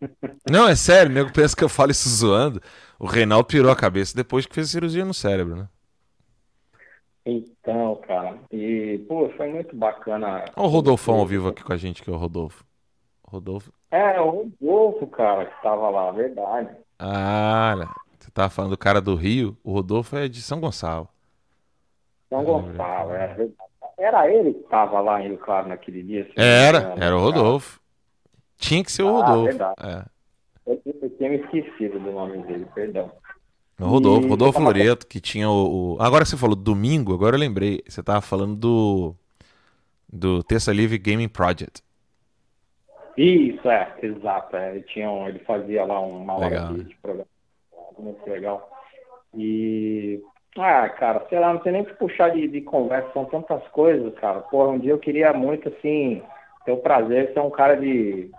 [0.48, 2.60] Não, é sério, nego pensa que eu falo isso zoando.
[2.98, 5.68] O Reinaldo pirou a cabeça depois que fez a cirurgia no cérebro, né?
[7.24, 10.44] Então, cara, e, pô, foi muito bacana.
[10.54, 12.64] Olha o Rodolfão ao vivo aqui com a gente, que é o Rodolfo.
[13.26, 13.72] Rodolfo.
[13.90, 14.30] É, o
[14.60, 16.70] Rodolfo, cara, que tava lá, verdade.
[16.98, 17.88] Ah,
[18.18, 21.08] você tava falando do cara do Rio, o Rodolfo é de São Gonçalo.
[22.28, 23.52] São Gonçalo, verdade.
[23.98, 26.28] Era ele que tava lá em Rio Claro naquele dia?
[26.36, 27.80] Era, era o Rodolfo.
[28.58, 29.44] Tinha que ser o Ah, Rodolfo.
[29.44, 29.74] verdade.
[29.82, 30.04] É.
[30.66, 33.10] Eu, eu tinha me esquecido do nome dele, perdão.
[33.80, 37.40] Rodolfo, E- Rodolfo Loreto, que tinha o, o- Agora que você falou domingo, agora eu
[37.40, 37.82] lembrei.
[37.88, 39.14] Você tava falando do.
[40.12, 41.82] Do Terça Livre Gaming Project.
[43.16, 44.56] Isso, é, exato.
[44.56, 46.64] é, ele, tinha um- ele fazia lá uma Legal.
[46.66, 47.26] hora de, de programa.
[47.98, 48.70] Muito legal.
[49.34, 50.20] E.
[50.58, 53.66] Ah, cara, sei lá, não tem nem o que puxar de, de conversa, são tantas
[53.68, 54.40] coisas, cara.
[54.40, 56.22] Porra, um dia eu queria muito, assim,
[56.64, 58.30] ter o prazer de ser um cara de,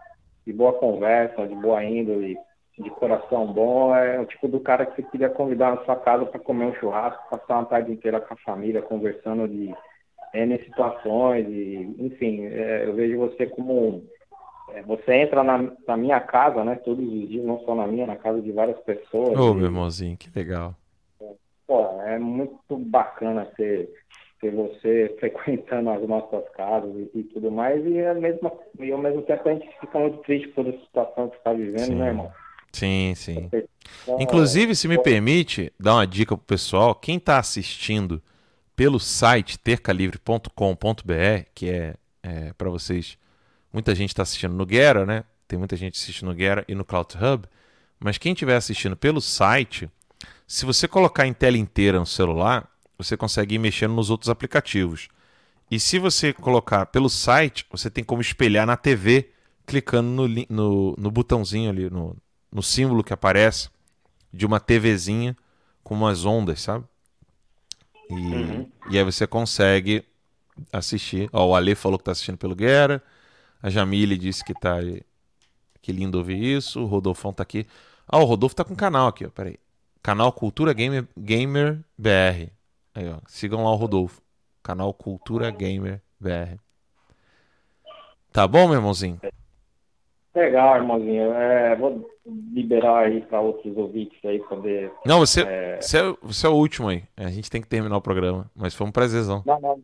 [0.45, 2.38] de boa conversa, de boa índole,
[2.78, 3.95] de coração bom.
[3.95, 6.76] É o tipo do cara que você queria convidar na sua casa para comer um
[6.76, 9.74] churrasco, passar uma tarde inteira com a família, conversando de
[10.34, 14.07] N situações, e, enfim, é, eu vejo você como um
[14.70, 16.76] é, você entra na, na minha casa, né?
[16.76, 19.38] Todos os dias, não só na minha, na casa de várias pessoas.
[19.38, 20.76] Ô, e, meu irmãozinho, que legal.
[21.68, 23.89] Pô, é muito bacana ter,
[24.39, 27.86] ter você frequentando as nossas casas e, e tudo mais.
[27.86, 31.30] E, é mesmo, e ao mesmo tempo a gente fica muito triste por essa situação
[31.30, 31.95] que você está vivendo, Sim.
[31.95, 32.32] né, irmão?
[32.72, 33.49] Sim, sim.
[34.03, 38.22] Então, Inclusive, se me pô, permite, dar uma dica pro pessoal, quem está assistindo
[38.76, 43.18] pelo site tercalivre.com.br, que é, é para vocês,
[43.74, 45.24] muita gente está assistindo no Gera, né?
[45.47, 47.47] Tem muita gente assistindo no Gera e no Cloud Hub,
[47.99, 49.89] mas quem estiver assistindo pelo site,
[50.48, 55.10] se você colocar em tela inteira no celular, você consegue ir mexendo nos outros aplicativos.
[55.70, 59.32] E se você colocar pelo site, você tem como espelhar na TV,
[59.66, 62.16] clicando no, no, no botãozinho ali, no,
[62.52, 63.70] no símbolo que aparece
[64.34, 65.36] de uma TVzinha
[65.84, 66.86] com umas ondas, sabe?
[68.10, 68.72] E, Uhum.
[68.89, 70.04] e aí você consegue
[70.74, 71.30] assistir.
[71.34, 73.04] Ó, o Ale falou que tá assistindo pelo Guerra.
[73.62, 74.78] A Jamile disse que tá.
[75.82, 76.82] Que lindo ouvir isso.
[76.82, 77.66] O Rodolfão tá aqui.
[78.08, 79.30] Ah, o Rodolfo tá com canal aqui, ó.
[79.30, 79.58] Peraí.
[80.08, 82.49] Canal Cultura Gamer, Gamer BR.
[82.95, 83.18] Aí, ó.
[83.28, 84.22] Sigam lá o Rodolfo.
[84.64, 86.55] Canal Cultura Gamer BR.
[88.32, 89.20] Tá bom, meu irmãozinho?
[90.34, 91.34] Legal, irmãozinho.
[91.34, 94.93] É, vou liberar aí para outros ouvintes aí poder.
[95.05, 95.82] Não, você, É.
[95.82, 97.03] você, é, você é o último aí.
[97.18, 98.49] A gente tem que terminar o programa.
[98.55, 99.43] Mas foi um prazerzão.
[99.45, 99.82] Não, não.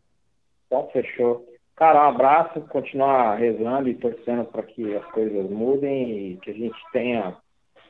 [0.67, 1.45] Então, fechou.
[1.75, 6.53] Cara, um abraço, continuar rezando e torcendo para que as coisas mudem e que a
[6.53, 7.35] gente tenha,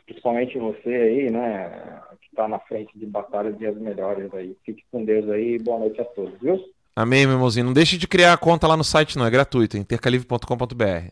[0.07, 2.01] principalmente você aí, né,
[2.33, 4.57] está na frente de batalhas dias melhores aí.
[4.65, 6.59] Fique com Deus aí e boa noite a todos, viu?
[6.95, 7.65] Amém, meu irmãozinho.
[7.65, 9.25] Não deixe de criar a conta lá no site, não.
[9.25, 11.11] É gratuito, em tercalivre.com.br.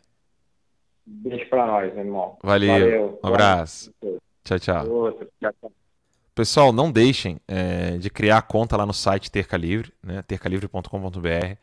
[1.05, 2.37] Beijo para nós, meu irmão.
[2.43, 3.05] Valeu.
[3.05, 3.93] Um Boa abraço.
[4.43, 5.13] Tchau, tchau.
[5.39, 5.71] Tchau.
[6.33, 10.21] Pessoal, não deixem é, de criar a conta lá no site Terca Livre, né?
[10.21, 11.55] tercalivre.com.br.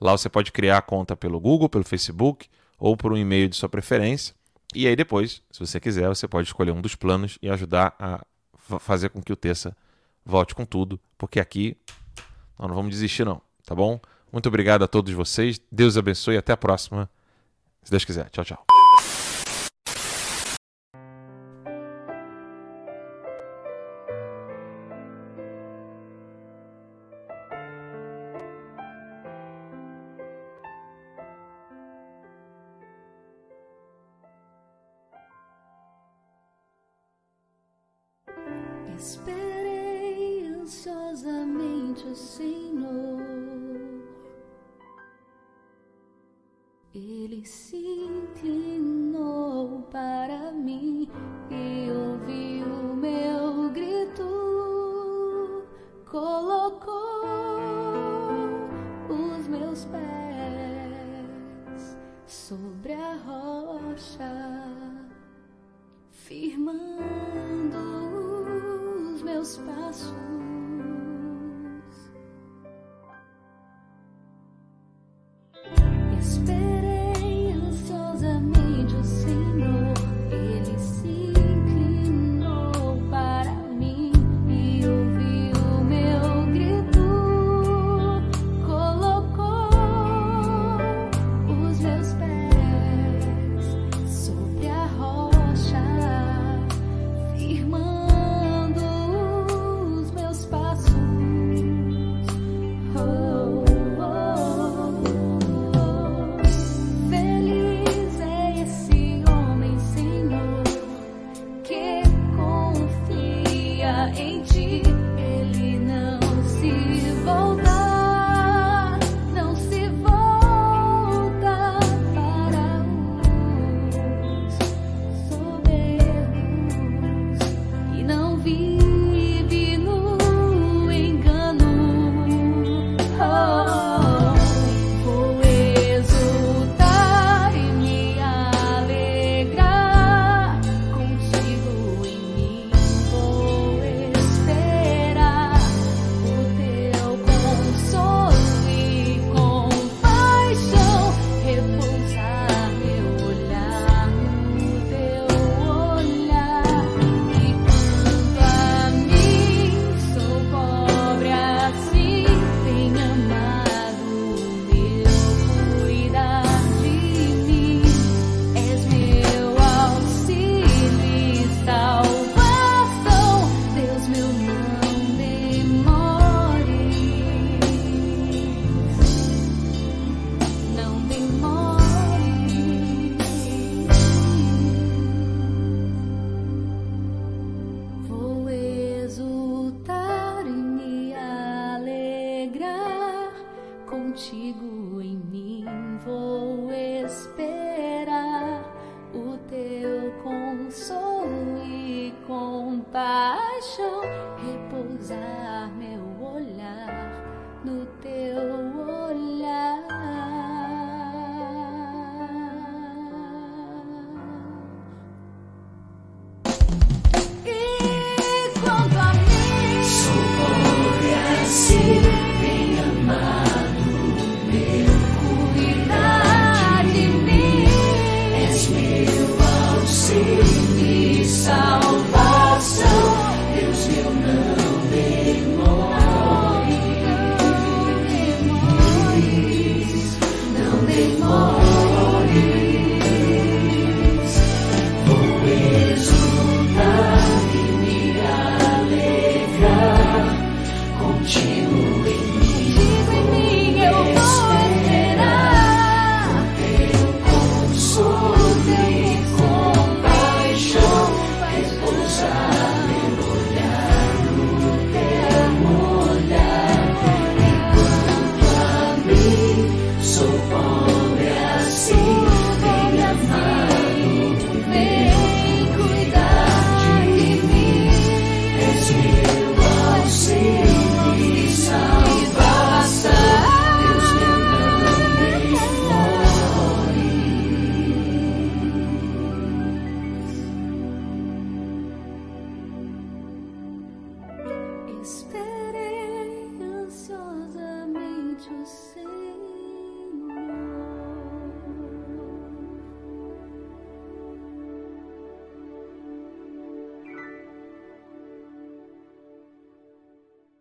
[0.00, 2.48] Lá você pode criar a conta pelo Google, pelo Facebook
[2.78, 4.34] ou por um e-mail de sua preferência.
[4.74, 8.24] E aí depois, se você quiser, você pode escolher um dos planos e ajudar a
[8.78, 9.76] fazer com que o Terça
[10.24, 11.76] volte com tudo, porque aqui
[12.58, 14.00] nós não vamos desistir não, tá bom?
[14.32, 15.60] Muito obrigado a todos vocês.
[15.70, 17.08] Deus abençoe e até a próxima.
[17.82, 18.28] Se Deus quiser.
[18.30, 18.75] Tchau, tchau.
[69.26, 70.35] Meus passos